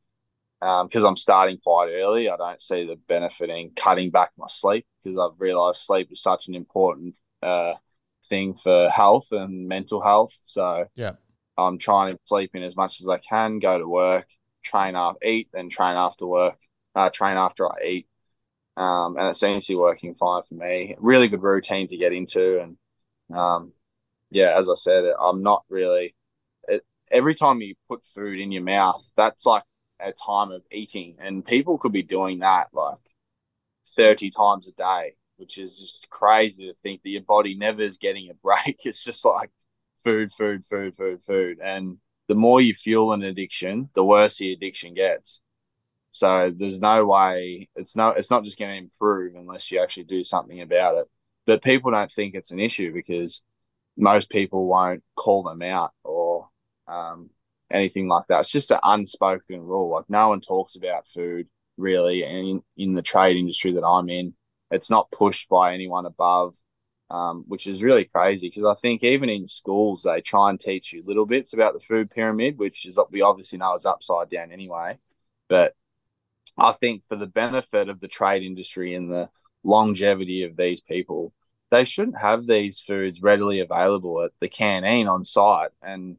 [0.60, 4.86] Because I'm starting quite early, I don't see the benefit in cutting back my sleep
[5.03, 7.76] because I've realised sleep is such an important uh,
[8.28, 10.34] thing for health and mental health.
[10.43, 11.14] So Yeah.
[11.57, 14.28] I'm trying to sleep in as much as I can, go to work,
[14.64, 16.57] train after eat, then train after work,
[16.95, 18.07] uh, train after I eat.
[18.78, 20.95] Um, and it seems to be working fine for me.
[20.99, 22.62] Really good routine to get into.
[22.62, 23.74] And um,
[24.32, 26.16] yeah, as I said, I'm not really,
[26.68, 29.64] it, every time you put food in your mouth, that's like
[30.00, 31.18] a time of eating.
[31.20, 32.97] And people could be doing that like
[33.95, 37.97] 30 times a day, which is just crazy to think that your body never is
[37.97, 38.80] getting a break.
[38.84, 39.52] It's just like
[40.04, 41.60] food, food, food, food, food.
[41.64, 41.97] And
[42.28, 45.41] the more you fuel an addiction, the worse the addiction gets.
[46.12, 50.06] So there's no way it's no it's not just going to improve unless you actually
[50.06, 51.06] do something about it.
[51.45, 53.41] But people don't think it's an issue because
[53.97, 56.50] most people won't call them out or
[56.88, 57.30] um,
[57.72, 58.41] anything like that.
[58.41, 59.89] It's just an unspoken rule.
[59.89, 61.47] Like no one talks about food
[61.78, 64.34] really, and in, in the trade industry that I'm in,
[64.72, 66.55] it's not pushed by anyone above,
[67.09, 70.93] um, which is really crazy because I think even in schools they try and teach
[70.93, 74.30] you little bits about the food pyramid, which is what we obviously know is upside
[74.30, 74.97] down anyway.
[75.47, 75.74] But
[76.57, 79.30] I think for the benefit of the trade industry and the
[79.63, 81.34] longevity of these people,
[81.72, 86.17] they shouldn't have these foods readily available at the canteen on site, and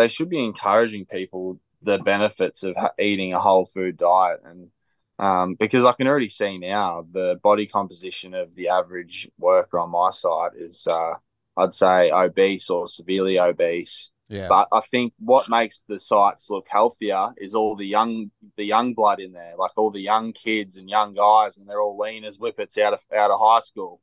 [0.00, 4.40] they should be encouraging people the benefits of eating a whole food diet.
[4.44, 4.70] And
[5.18, 9.90] um, because I can already see now the body composition of the average worker on
[9.90, 11.14] my site is, uh,
[11.56, 14.10] I'd say, obese or severely obese.
[14.28, 14.46] Yeah.
[14.48, 18.94] But I think what makes the sites look healthier is all the young the young
[18.94, 22.24] blood in there, like all the young kids and young guys, and they're all lean
[22.24, 24.00] as whippets out of out of high school.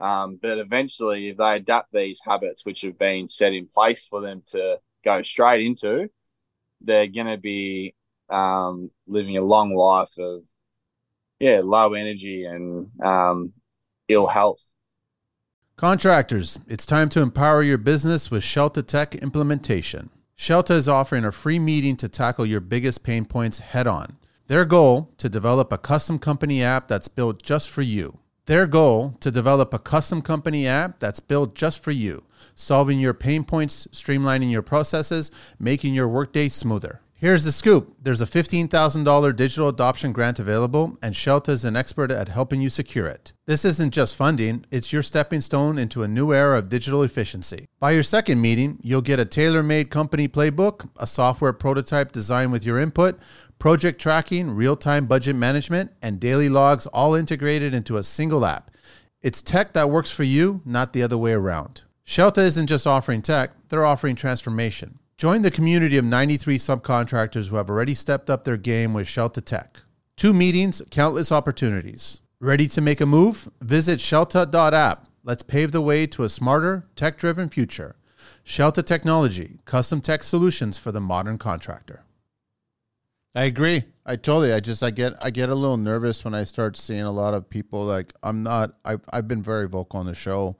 [0.00, 4.22] Um, but eventually, if they adapt these habits, which have been set in place for
[4.22, 6.08] them to go straight into,
[6.80, 7.94] they're going to be
[8.30, 10.42] um, living a long life of,
[11.38, 13.52] yeah, low energy and um,
[14.08, 14.58] ill health.
[15.76, 20.08] Contractors, it's time to empower your business with Shelta Tech implementation.
[20.36, 24.16] Shelta is offering a free meeting to tackle your biggest pain points head on.
[24.48, 28.18] Their goal to develop a custom company app that's built just for you.
[28.46, 32.22] Their goal to develop a custom company app that's built just for you,
[32.56, 35.30] solving your pain points, streamlining your processes,
[35.60, 37.02] making your workday smoother.
[37.18, 42.10] Here's the scoop there's a $15,000 digital adoption grant available, and Shelta is an expert
[42.10, 43.32] at helping you secure it.
[43.46, 47.68] This isn't just funding, it's your stepping stone into a new era of digital efficiency.
[47.80, 52.52] By your second meeting, you'll get a tailor made company playbook, a software prototype designed
[52.52, 53.18] with your input,
[53.58, 58.70] project tracking, real time budget management, and daily logs all integrated into a single app.
[59.22, 61.82] It's tech that works for you, not the other way around.
[62.06, 65.00] Shelta isn't just offering tech, they're offering transformation.
[65.18, 69.44] Join the community of 93 subcontractors who have already stepped up their game with Shelta
[69.44, 69.80] Tech.
[70.16, 72.20] Two meetings, countless opportunities.
[72.38, 73.50] Ready to make a move?
[73.60, 75.08] Visit shelta.app.
[75.24, 77.96] Let's pave the way to a smarter, tech driven future.
[78.44, 82.04] Shelta Technology, custom tech solutions for the modern contractor.
[83.34, 83.82] I agree.
[84.06, 84.52] I totally.
[84.52, 87.34] I just I get I get a little nervous when I start seeing a lot
[87.34, 88.74] of people like I'm not.
[88.84, 90.56] I've I've been very vocal on the show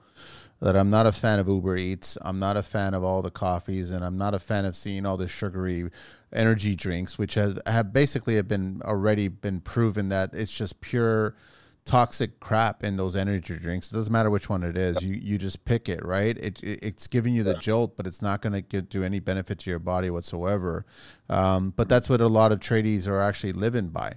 [0.61, 2.17] that I'm not a fan of Uber Eats.
[2.23, 5.05] I'm not a fan of all the coffees, and I'm not a fan of seeing
[5.05, 5.91] all the sugary
[6.33, 11.37] energy drinks, which has have basically have been already been proven that it's just pure
[11.85, 13.91] toxic crap in those energy drinks.
[13.91, 15.03] It doesn't matter which one it is.
[15.03, 16.37] You you just pick it, right?
[16.37, 19.61] It, it it's giving you the jolt, but it's not going to do any benefit
[19.61, 20.85] to your body whatsoever.
[21.29, 24.15] Um, but that's what a lot of tradies are actually living by.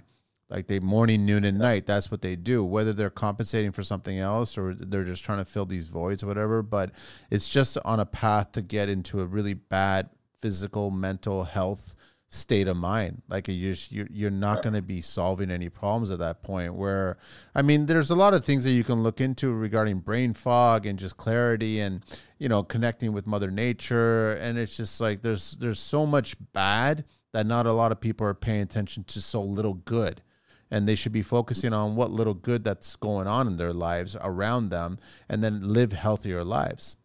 [0.50, 1.86] Like they morning, noon, and night.
[1.86, 2.64] That's what they do.
[2.64, 6.26] Whether they're compensating for something else or they're just trying to fill these voids or
[6.26, 6.62] whatever.
[6.62, 6.90] But
[7.30, 11.94] it's just on a path to get into a really bad physical, mental health
[12.30, 13.22] state of mind.
[13.28, 16.74] Like you're you're, you're not going to be solving any problems at that point.
[16.74, 17.18] Where
[17.54, 20.86] I mean, there's a lot of things that you can look into regarding brain fog
[20.86, 22.04] and just clarity and
[22.38, 24.32] you know connecting with Mother Nature.
[24.32, 28.26] And it's just like there's there's so much bad that not a lot of people
[28.26, 30.22] are paying attention to so little good
[30.70, 34.16] and they should be focusing on what little good that's going on in their lives
[34.20, 34.98] around them
[35.28, 36.96] and then live healthier lives.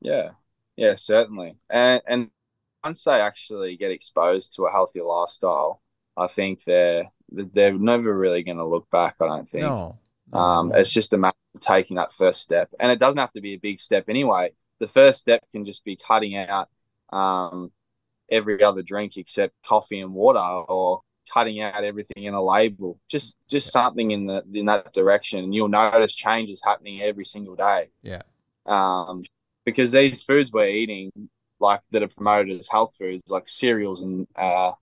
[0.00, 0.30] Yeah.
[0.76, 1.56] Yeah certainly.
[1.70, 2.30] And and
[2.86, 5.82] once they actually get exposed to a healthier lifestyle
[6.16, 9.64] i think they're they're never really going to look back i don't think.
[9.64, 9.98] No,
[10.32, 12.68] no um it's just a matter of taking that first step.
[12.78, 14.52] And it doesn't have to be a big step anyway.
[14.78, 16.68] The first step can just be cutting out
[17.12, 17.72] um
[18.30, 21.02] every other drink except coffee and water or
[21.32, 22.98] cutting out everything in a label.
[23.08, 27.56] Just just something in the in that direction, and you'll notice changes happening every single
[27.56, 27.88] day.
[28.02, 28.22] Yeah.
[28.66, 29.24] Um,
[29.64, 31.10] because these foods we're eating,
[31.60, 34.72] like that are promoted as health foods, like cereals and uh,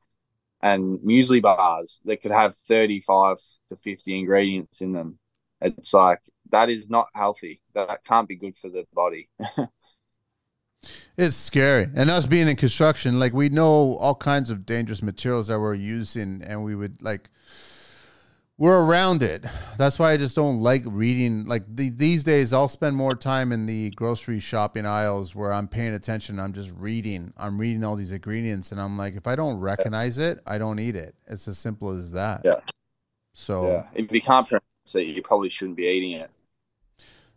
[0.62, 3.38] and muesli bars, that could have thirty five
[3.70, 5.18] to fifty ingredients in them.
[5.60, 6.20] It's like
[6.50, 7.62] that is not healthy.
[7.74, 9.28] That can't be good for the body.
[11.16, 11.86] It's scary.
[11.94, 15.74] And us being in construction, like we know all kinds of dangerous materials that we're
[15.74, 17.30] using and we would like
[18.56, 19.44] we're around it.
[19.78, 21.44] That's why I just don't like reading.
[21.44, 25.66] Like the, these days, I'll spend more time in the grocery shopping aisles where I'm
[25.66, 26.38] paying attention.
[26.38, 27.32] I'm just reading.
[27.36, 30.78] I'm reading all these ingredients, and I'm like, if I don't recognize it, I don't
[30.78, 31.16] eat it.
[31.26, 32.42] It's as simple as that.
[32.44, 32.60] Yeah.
[33.32, 33.86] So yeah.
[33.94, 36.30] if you can't pronounce it, you probably shouldn't be eating it.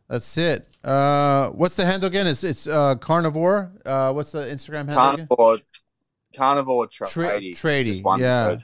[0.10, 0.68] That's it.
[0.84, 2.28] Uh, what's the handle again?
[2.28, 3.72] It's it's uh, carnivore.
[3.86, 5.66] Uh, what's the Instagram handle carnivore, again?
[6.36, 7.58] Carnivore tradie.
[7.58, 8.20] Tradie.
[8.20, 8.60] Yeah.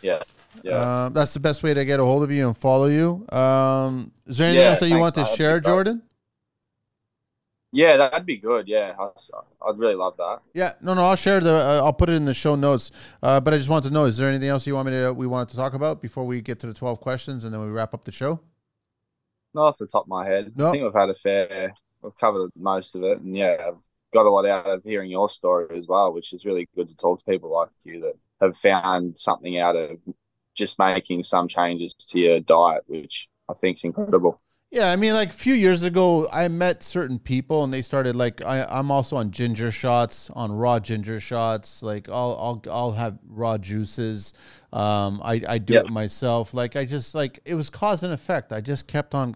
[0.00, 0.22] Yeah.
[0.62, 1.04] Yeah.
[1.04, 3.26] Um, that's the best way to get a hold of you and follow you.
[3.36, 5.60] Um, is there anything Yeah, else that you want to share.
[5.60, 6.02] Jordan?
[7.72, 8.66] Yeah, that'd be good.
[8.66, 10.38] Yeah, I'd really love that.
[10.54, 11.04] Yeah, no, no.
[11.04, 11.52] I'll share the.
[11.52, 12.90] Uh, I'll put it in the show notes.
[13.22, 15.12] Uh, but I just want to know: is there anything else you want me to?
[15.12, 17.66] We wanted to talk about before we get to the twelve questions, and then we
[17.66, 18.40] wrap up the show.
[19.56, 20.52] Not off the top of my head.
[20.54, 20.68] No.
[20.68, 21.72] I think we've had a fair.
[22.02, 23.78] We've covered most of it, and yeah, I've
[24.12, 26.96] got a lot out of hearing your story as well, which is really good to
[26.96, 29.98] talk to people like you that have found something out of
[30.54, 34.42] just making some changes to your diet, which I think is incredible.
[34.76, 38.14] Yeah, I mean, like a few years ago, I met certain people, and they started
[38.14, 41.82] like I, I'm also on ginger shots, on raw ginger shots.
[41.82, 44.34] Like I'll I'll I'll have raw juices.
[44.74, 45.84] Um, I I do Yep.
[45.86, 46.52] it myself.
[46.52, 48.52] Like I just like it was cause and effect.
[48.52, 49.34] I just kept on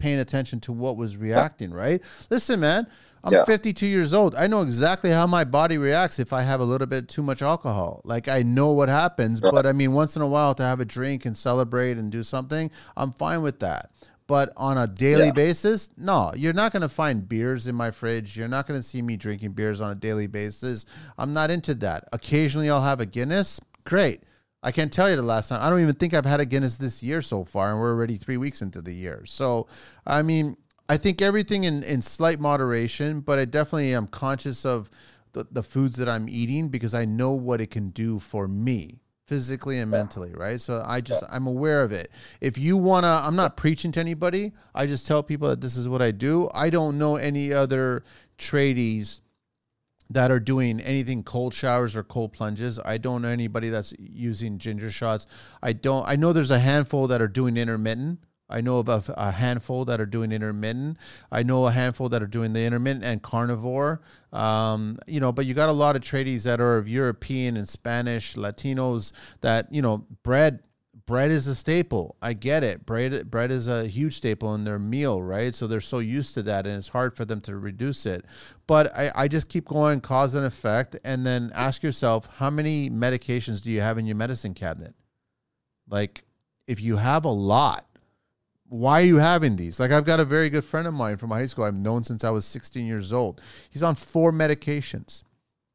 [0.00, 1.72] paying attention to what was reacting.
[1.72, 2.02] Right.
[2.28, 2.88] Listen, man.
[3.22, 3.44] I'm Yeah.
[3.44, 4.34] 52 years old.
[4.34, 7.42] I know exactly how my body reacts if I have a little bit too much
[7.42, 8.00] alcohol.
[8.02, 9.52] Like I know what happens, Right.
[9.52, 12.22] but I mean, once in a while to have a drink and celebrate and do
[12.22, 13.90] something, I'm fine with that.
[14.30, 15.32] But on a daily Yeah.
[15.32, 18.36] basis, no, you're not going to find beers in my fridge.
[18.36, 20.86] You're not going to see me drinking beers on a daily basis.
[21.18, 22.04] I'm not into that.
[22.12, 23.60] Occasionally, I'll have a Guinness.
[23.84, 24.22] Great.
[24.62, 25.60] I can't tell you the last time.
[25.60, 28.16] I don't even think I've had a Guinness this year so far, and we're already
[28.16, 29.22] three weeks into the year.
[29.26, 29.66] So,
[30.06, 30.56] I mean,
[30.88, 34.88] I think everything in, in slight moderation, but I definitely am conscious of
[35.32, 39.00] the, the foods that I'm eating because I know what it can do for me
[39.30, 40.60] physically and mentally, right?
[40.60, 42.10] So I just I'm aware of it.
[42.40, 44.50] If you want to I'm not preaching to anybody.
[44.74, 46.50] I just tell people that this is what I do.
[46.52, 48.02] I don't know any other
[48.38, 49.20] tradies
[50.10, 52.80] that are doing anything cold showers or cold plunges.
[52.84, 55.28] I don't know anybody that's using ginger shots.
[55.62, 58.18] I don't I know there's a handful that are doing intermittent.
[58.50, 60.98] I know about a handful that are doing intermittent.
[61.30, 64.00] I know a handful that are doing the intermittent and carnivore.
[64.32, 67.68] Um, you know, but you got a lot of tradies that are of European and
[67.68, 70.60] Spanish, Latinos that, you know, bread
[71.10, 72.14] bread is a staple.
[72.22, 72.86] I get it.
[72.86, 75.52] Bread bread is a huge staple in their meal, right?
[75.52, 78.24] So they're so used to that and it's hard for them to reduce it.
[78.68, 82.88] But I, I just keep going cause and effect and then ask yourself how many
[82.88, 84.94] medications do you have in your medicine cabinet?
[85.88, 86.22] Like
[86.68, 87.86] if you have a lot,
[88.70, 89.80] why are you having these?
[89.80, 92.22] Like I've got a very good friend of mine from high school I've known since
[92.24, 93.40] I was 16 years old.
[93.68, 95.24] He's on four medications.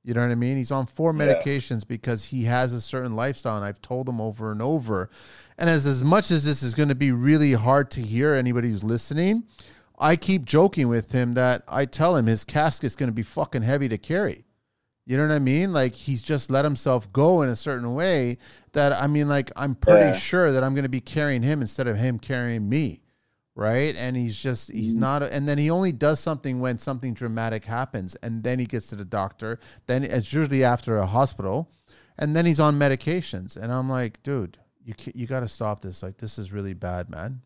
[0.03, 0.55] You know what I mean?
[0.57, 1.25] He's on four Yeah.
[1.25, 5.09] medications because he has a certain lifestyle, and I've told him over and over.
[5.57, 8.69] And as as much as this is going to be really hard to hear, anybody
[8.69, 9.43] who's listening,
[9.99, 13.63] I keep joking with him that I tell him his casket's going to be fucking
[13.63, 14.44] heavy to carry.
[15.05, 15.71] You know what I mean?
[15.71, 18.37] Like he's just let himself go in a certain way
[18.73, 20.13] that I mean, like I'm pretty Yeah.
[20.13, 23.01] sure that I'm going to be carrying him instead of him carrying me,
[23.55, 23.95] right?
[23.95, 28.15] And he's just he's not, and then he only does something when something dramatic happens,
[28.15, 29.59] and then he gets to the doctor.
[29.85, 31.69] Then it's usually after a hospital,
[32.17, 36.01] and then he's on medications, and I'm like, dude, you you got to stop this.
[36.01, 37.41] Like this is really bad, man.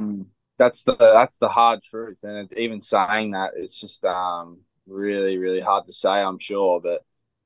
[0.00, 0.26] Mm.
[0.58, 5.60] That's the that's the hard truth, and even saying that it's just um really really
[5.60, 6.08] hard to say.
[6.08, 7.02] I'm sure, but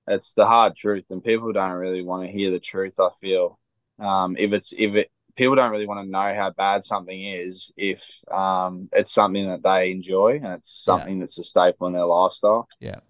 [0.07, 2.95] it's the hard truth, and people don't really want to hear the truth.
[2.99, 3.59] I feel
[3.99, 7.73] um if it's if it people don't really want to know how bad something is
[7.77, 12.05] if um it's something that they enjoy and it's something that's a staple in their
[12.05, 12.69] lifestyle.
[12.81, 13.01] Yeah.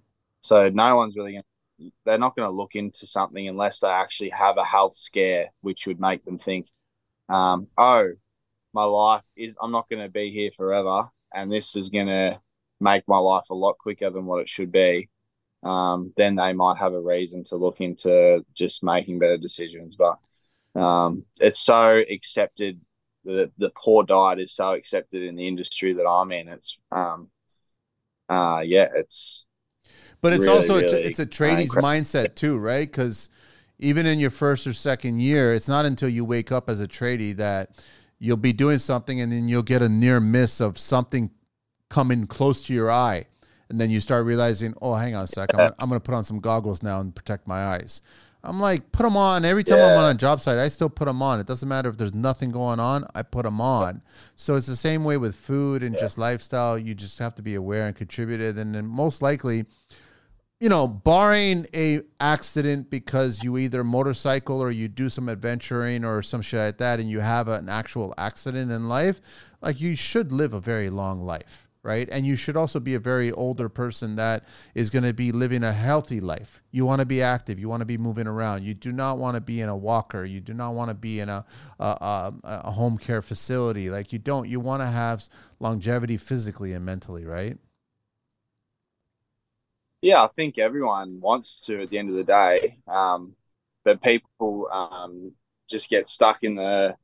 [0.43, 1.45] So no one's really gonna
[2.05, 5.87] they're not going to look into something unless they actually have a health scare, which
[5.87, 6.66] would make them think,
[7.29, 8.11] um, oh,
[8.72, 11.09] my life is, I'm not going to be here forever.
[11.33, 12.41] And this is going to
[12.81, 15.09] make my life a lot quicker than what it should be.
[15.62, 19.97] Um, then they might have a reason to look into just making better decisions.
[19.97, 20.18] But
[20.81, 22.81] um, it's so accepted.
[23.24, 26.49] The, the poor diet is so accepted in the industry that I'm in.
[26.49, 27.29] It's, um,
[28.28, 29.44] uh, yeah, it's,
[30.20, 31.89] But it's really, also a, really it's a tradie's incredible.
[31.89, 32.90] mindset too, right?
[32.90, 33.28] Because
[33.78, 36.89] even in your first or second year, it's not until you wake up as a
[36.89, 37.70] tradie that
[38.19, 41.31] you'll be doing something and then you'll get a near miss of something
[41.89, 43.27] coming close to your eye,
[43.69, 46.05] and then you start realizing, oh, hang on a sec, I'm, gonna- I'm going to
[46.05, 48.02] put on some goggles now and protect my eyes.
[48.44, 49.44] I'm like, put them on.
[49.44, 51.40] Every time I'm on a job site, I still put them on.
[51.40, 54.01] It doesn't matter if there's nothing going on, I put them on.
[54.36, 56.78] So it's the same way with food and just lifestyle.
[56.78, 58.56] You just have to be aware and contribute it.
[58.56, 59.65] And then most likely,
[60.60, 66.23] you know, barring a accident because you either motorcycle or you do some adventuring or
[66.23, 69.20] some shit like that, and you have an actual accident in life,
[69.60, 72.06] like you should live a very long life, right?
[72.12, 74.44] And you should also be a very older person that
[74.74, 76.62] is going to be living a healthy life.
[76.70, 77.59] You want to be active.
[77.59, 78.65] You want to be moving around.
[78.65, 80.23] You do not want to be in a walker.
[80.27, 81.47] You do not want to be in a
[81.81, 83.89] a, a, a home care facility.
[83.89, 84.47] Like you don't.
[84.48, 87.56] You want to have longevity physically and mentally, right?
[90.02, 92.78] Yeah, I think everyone wants to at the end of the day.
[92.86, 93.35] Um,
[93.85, 95.32] but people um,
[95.70, 96.97] just get stuck in the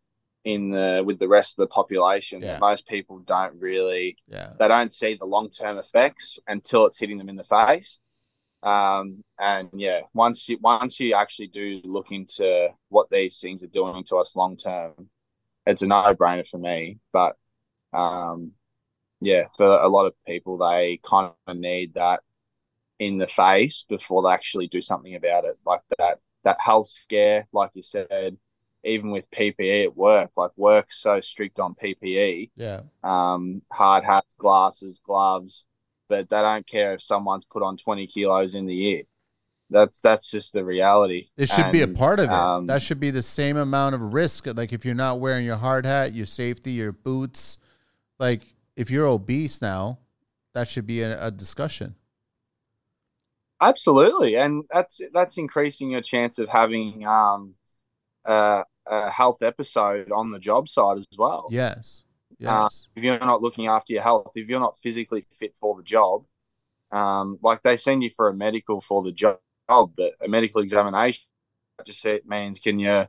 [0.45, 2.43] in the with the rest of the population.
[2.43, 2.59] Yeah.
[2.59, 4.53] Most people don't really Yeah.
[4.59, 7.99] they don't see the long term effects until it's hitting them in the face.
[8.63, 13.69] Um, and yeah, once you once you actually do look into what these things are
[13.69, 15.11] doing to us long term,
[15.67, 16.99] it's a no brainer for me.
[17.13, 17.37] But
[17.93, 18.53] um,
[19.21, 22.21] yeah, for a lot of people, they kind of need that
[22.99, 27.47] in the face before they actually do something about it, like that that health scare,
[27.53, 28.37] like you said.
[28.85, 32.83] Even with PPE at work, like work's so strict on PPE, Yeah.
[33.03, 35.65] um, hard hats, glasses, gloves,
[36.09, 39.03] but they don't care if someone's put on 20 kilos in the year.
[39.71, 41.29] That's that's just the reality.
[41.37, 42.33] It should be a part of it.
[42.33, 44.47] um, that should be the same amount of risk.
[44.47, 47.59] Like if you're not wearing your hard hat, your safety, your boots,
[48.19, 48.43] like
[48.77, 49.99] if you're obese now,
[50.53, 51.95] that should be a, a discussion.
[53.61, 57.55] Absolutely, and that's that's increasing your chance of having um,
[58.25, 61.49] uh, a health episode on the job side as well.
[61.51, 62.05] Yes.
[62.45, 62.89] Uh, Yes.
[62.97, 66.25] if you're not looking after your health, if you're not physically fit for the job,
[66.91, 69.39] um, like they send you for a medical for the job,
[69.69, 71.23] but a medical examination
[71.85, 73.07] just it means can you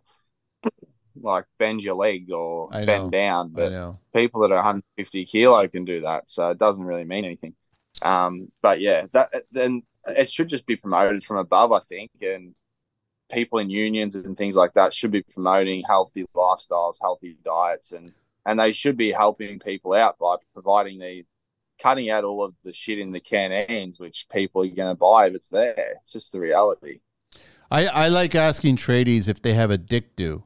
[1.22, 2.85] like bend your leg or know.
[2.85, 3.72] bend down, but
[4.14, 7.53] people that are 150 kilo can do that, so it doesn't really mean anything.
[8.02, 12.53] Um, but yeah, that then it should just be promoted from above, I think, and
[13.31, 18.11] people in unions and things like that should be promoting healthy lifestyles, healthy diets, and
[18.45, 21.26] and they should be helping people out by providing the
[21.81, 25.27] cutting out all of the shit in the canteens, which people are going to buy
[25.27, 25.99] if it's there.
[26.03, 26.99] It's just the reality.
[27.69, 30.43] I, I like asking tradies if they have a dick do.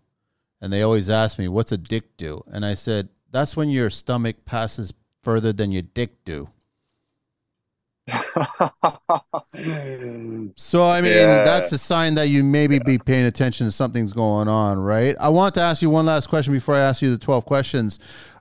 [0.61, 2.43] And they always ask me, what's a dick do?
[2.47, 6.49] And I said, that's when your stomach passes further than your dick do.
[10.55, 11.43] So I mean, Yeah.
[11.43, 15.15] that's a sign that you maybe be paying attention to something's going on, right?
[15.19, 17.99] I want to ask you one last question before I ask you the twelve questions.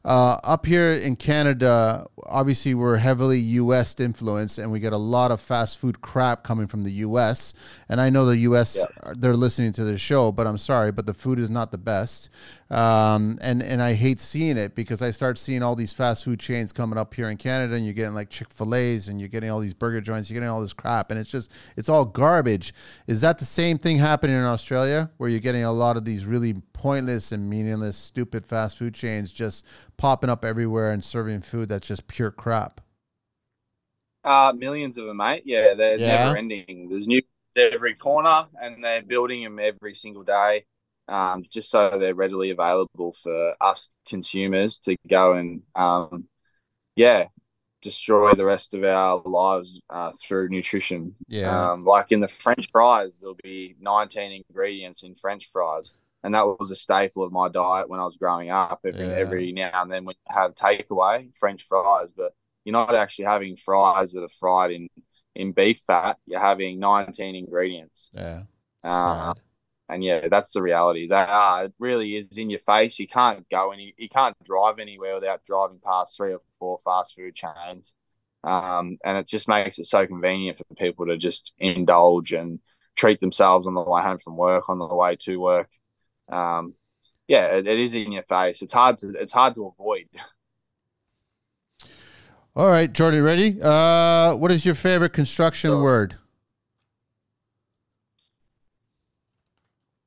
[0.09, 3.95] Uh, up here in Canada, obviously we're heavily U.S.
[4.01, 7.53] influenced, and we get a lot of fast food crap coming from the U.S.
[7.91, 8.83] And I know the U.S.
[9.19, 12.31] they're listening to the show, but I'm sorry, but the food is not the best.
[12.71, 16.41] Um, and and I hate seeing it because I start seeing all these fast food
[16.41, 19.29] chains coming up here in Canada, and you're getting like Chick Fil A's, and you're
[19.29, 22.07] getting all these burger joints, you're getting all this crap, and it's just it's all
[22.07, 22.73] garbage.
[23.07, 26.25] Is that the same thing happening in Australia, where you're getting a lot of these
[26.25, 29.65] really pointless and meaningless, stupid fast food chains just
[29.97, 32.81] popping up everywhere and serving food that's just pure crap?
[34.25, 35.43] Uh, millions of them, mate.
[35.47, 36.01] Yeah, they're Yeah.
[36.01, 36.89] never ending.
[36.91, 37.23] There's new
[37.57, 40.65] every corner, and they're building them every single day,
[41.09, 46.29] um, just so they're readily available for us consumers to go and, um,
[46.97, 47.29] yeah,
[47.83, 51.17] destroy the rest of our lives uh, through nutrition.
[51.29, 51.69] Yeah.
[51.69, 55.93] Um, like in the French fries, there'll be 19 ingredients in French fries.
[56.25, 58.81] And that was a staple of my diet when I was growing up.
[58.85, 59.13] Every, Yeah.
[59.15, 62.33] every now and then we have takeaway French fries, but
[62.65, 64.89] you're not actually having fries that are fried in,
[65.35, 66.19] in beef fat.
[66.27, 68.11] You're having 19 ingredients.
[68.13, 68.43] Yeah.
[68.83, 69.35] Uh,
[69.89, 71.09] and yeah, that's the reality.
[71.09, 72.99] That it really is in your face.
[72.99, 77.15] You can't go any, you can't drive anywhere without driving past three or four fast
[77.17, 77.93] food chains.
[78.45, 82.61] Um, and it just makes it so convenient for people to just indulge and
[82.97, 85.69] treat themselves on the way home from work, on the way to work.
[86.29, 86.75] Um,
[87.29, 88.63] yeah, it, it is in your face.
[88.63, 90.09] It's hard to, it's hard to avoid.
[92.55, 93.59] All right, Jordan, ready?
[93.63, 95.81] Uh, what is your favorite construction Sure.
[95.81, 96.17] word?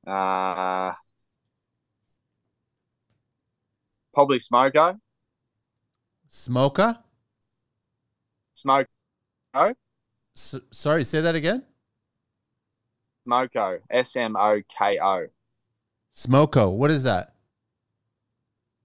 [0.05, 0.93] Uh,
[4.13, 4.99] probably smoko,
[6.29, 6.97] Smoker?
[8.53, 8.87] smoke,
[10.35, 11.65] S- sorry, say that again.
[13.25, 15.27] smoko, S M O K O.
[16.15, 16.75] Smoko.
[16.75, 17.33] What is that?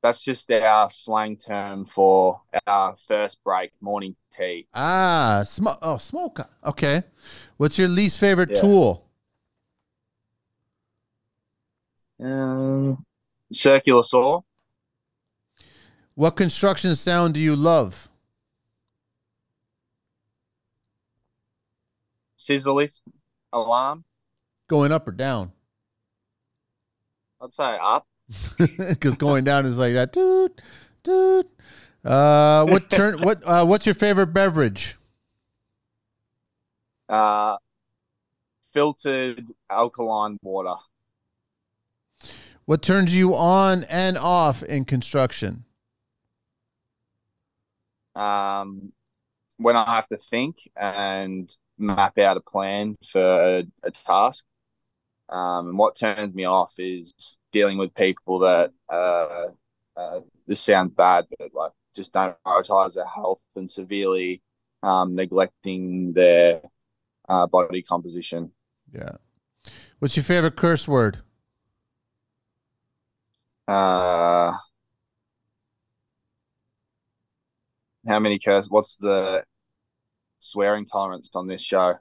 [0.03, 4.69] That's just our slang term for our first break morning tea.
[4.73, 6.47] Ah, sm- oh, smoker.
[6.65, 7.03] Okay.
[7.57, 8.61] What's your least favorite Yeah.
[8.61, 9.03] tool?
[12.21, 13.05] Um,
[13.53, 14.43] circular saw,
[16.15, 18.09] What construction sound do you love?
[22.37, 23.03] scissor lift,
[23.53, 24.05] alarm.
[24.69, 25.53] Going up or down?
[27.41, 28.07] I'd say up.
[28.59, 30.13] Because going down is like that.
[30.13, 30.61] Dude,
[31.03, 31.47] dude.
[32.05, 33.19] Uh, what turn?
[33.23, 33.43] What?
[33.45, 34.97] Uh, what's your favorite beverage?
[37.09, 37.57] Uh,
[38.73, 40.75] filtered alkaline water.
[42.65, 45.65] What turns you on and off in construction?
[48.17, 48.93] Um,
[49.59, 54.45] when I have to think and map out a plan for a, a task.
[55.29, 57.13] Um, and what turns me off is
[57.53, 59.47] dealing with people that uh,
[59.97, 64.43] uh, this sounds bad, but like just don't prioritize their health and severely
[64.83, 66.61] um, neglecting their
[67.29, 68.53] uh, body composition.
[68.93, 69.17] Yeah.
[69.99, 71.19] What's your favorite curse word?
[73.67, 74.53] Uh,
[78.07, 78.67] how many curse?
[78.69, 79.43] What's the
[80.39, 81.95] swearing tolerance on this show?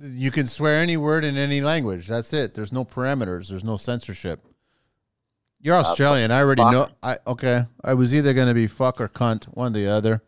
[0.00, 2.06] You can swear any word in any language.
[2.08, 2.54] That's it.
[2.54, 3.48] There's no parameters.
[3.48, 4.44] There's no censorship.
[5.60, 6.30] You're Uh, Australian.
[6.30, 6.72] I already fuck.
[6.72, 6.88] know.
[7.02, 7.66] I okay.
[7.84, 10.22] I was either going to be fuck or cunt, one or the other.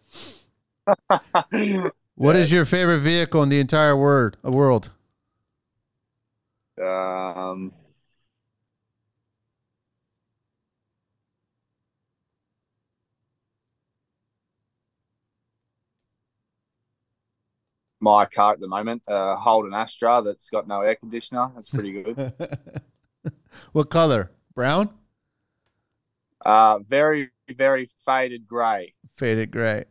[2.15, 4.91] What is your favorite vehicle in the entire word uh, world?
[6.81, 7.73] um,
[18.03, 21.51] my car at the moment, uh, Holden Astra that's got no air conditioner.
[21.55, 22.33] That's pretty good.
[23.73, 24.31] what color?
[24.55, 24.91] Brown?
[26.45, 28.95] uh, very, very faded grey.
[29.17, 29.85] Faded gray.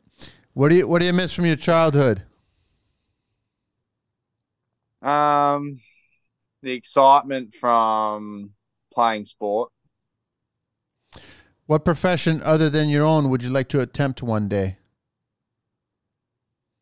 [0.53, 2.23] What do you What do you miss from your childhood?
[5.01, 5.79] Um,
[6.61, 8.51] the excitement from
[8.93, 9.71] playing sport.
[11.65, 14.77] What profession other than your own would you like to attempt one day?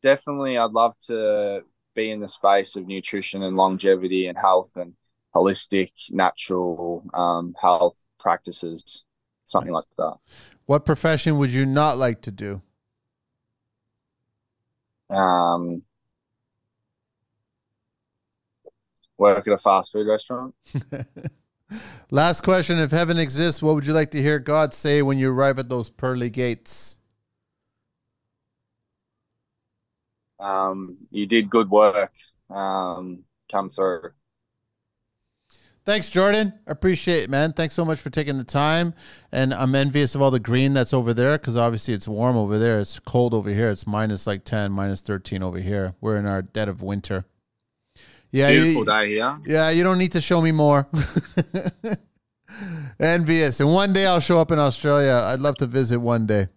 [0.01, 1.61] Definitely, I'd love to
[1.95, 4.93] be in the space of nutrition and longevity and health and
[5.35, 9.03] holistic, natural um, health practices,
[9.47, 10.15] something like that.
[10.65, 12.61] What profession would you not like to do?
[15.09, 15.81] Um,
[19.17, 20.53] work at a fast food restaurant.
[22.11, 22.79] Last question.
[22.79, 25.69] If heaven exists, what would you like to hear God say when you arrive at
[25.69, 26.98] those pearly gates?
[30.39, 32.11] Um, you did good work.
[32.49, 34.11] Um, come through.
[35.85, 36.53] Thanks, Jordan.
[36.67, 37.53] I appreciate it, man.
[37.53, 38.93] Thanks so much for taking the time.
[39.31, 42.59] And I'm envious of all the green that's over there because obviously it's warm over
[42.59, 42.79] there.
[42.79, 43.69] It's cold over here.
[43.69, 45.95] It's minus like 10, minus 13 over here.
[45.99, 47.25] We're in our dead of winter.
[48.31, 49.39] Yeah, you- day here.
[49.45, 50.87] Yeah, you don't need to show me more.
[52.99, 53.59] Envious.
[53.59, 55.23] And one day I'll show up in Australia.
[55.25, 56.49] I'd love to visit one day.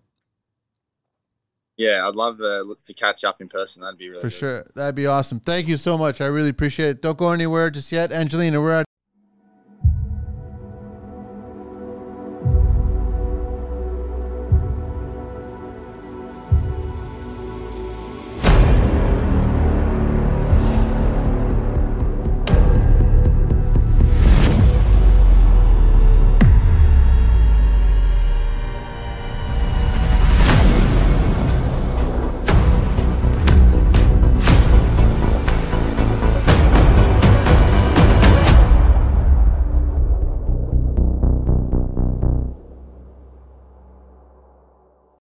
[1.82, 3.82] Yeah, I'd love uh, to, to catch up in person.
[3.82, 4.32] That'd be really For good.
[4.32, 4.66] sure.
[4.76, 5.40] That'd be awesome.
[5.40, 6.20] Thank you so much.
[6.20, 7.02] I really appreciate it.
[7.02, 8.12] Don't go anywhere just yet.
[8.12, 8.86] Angelina, we're at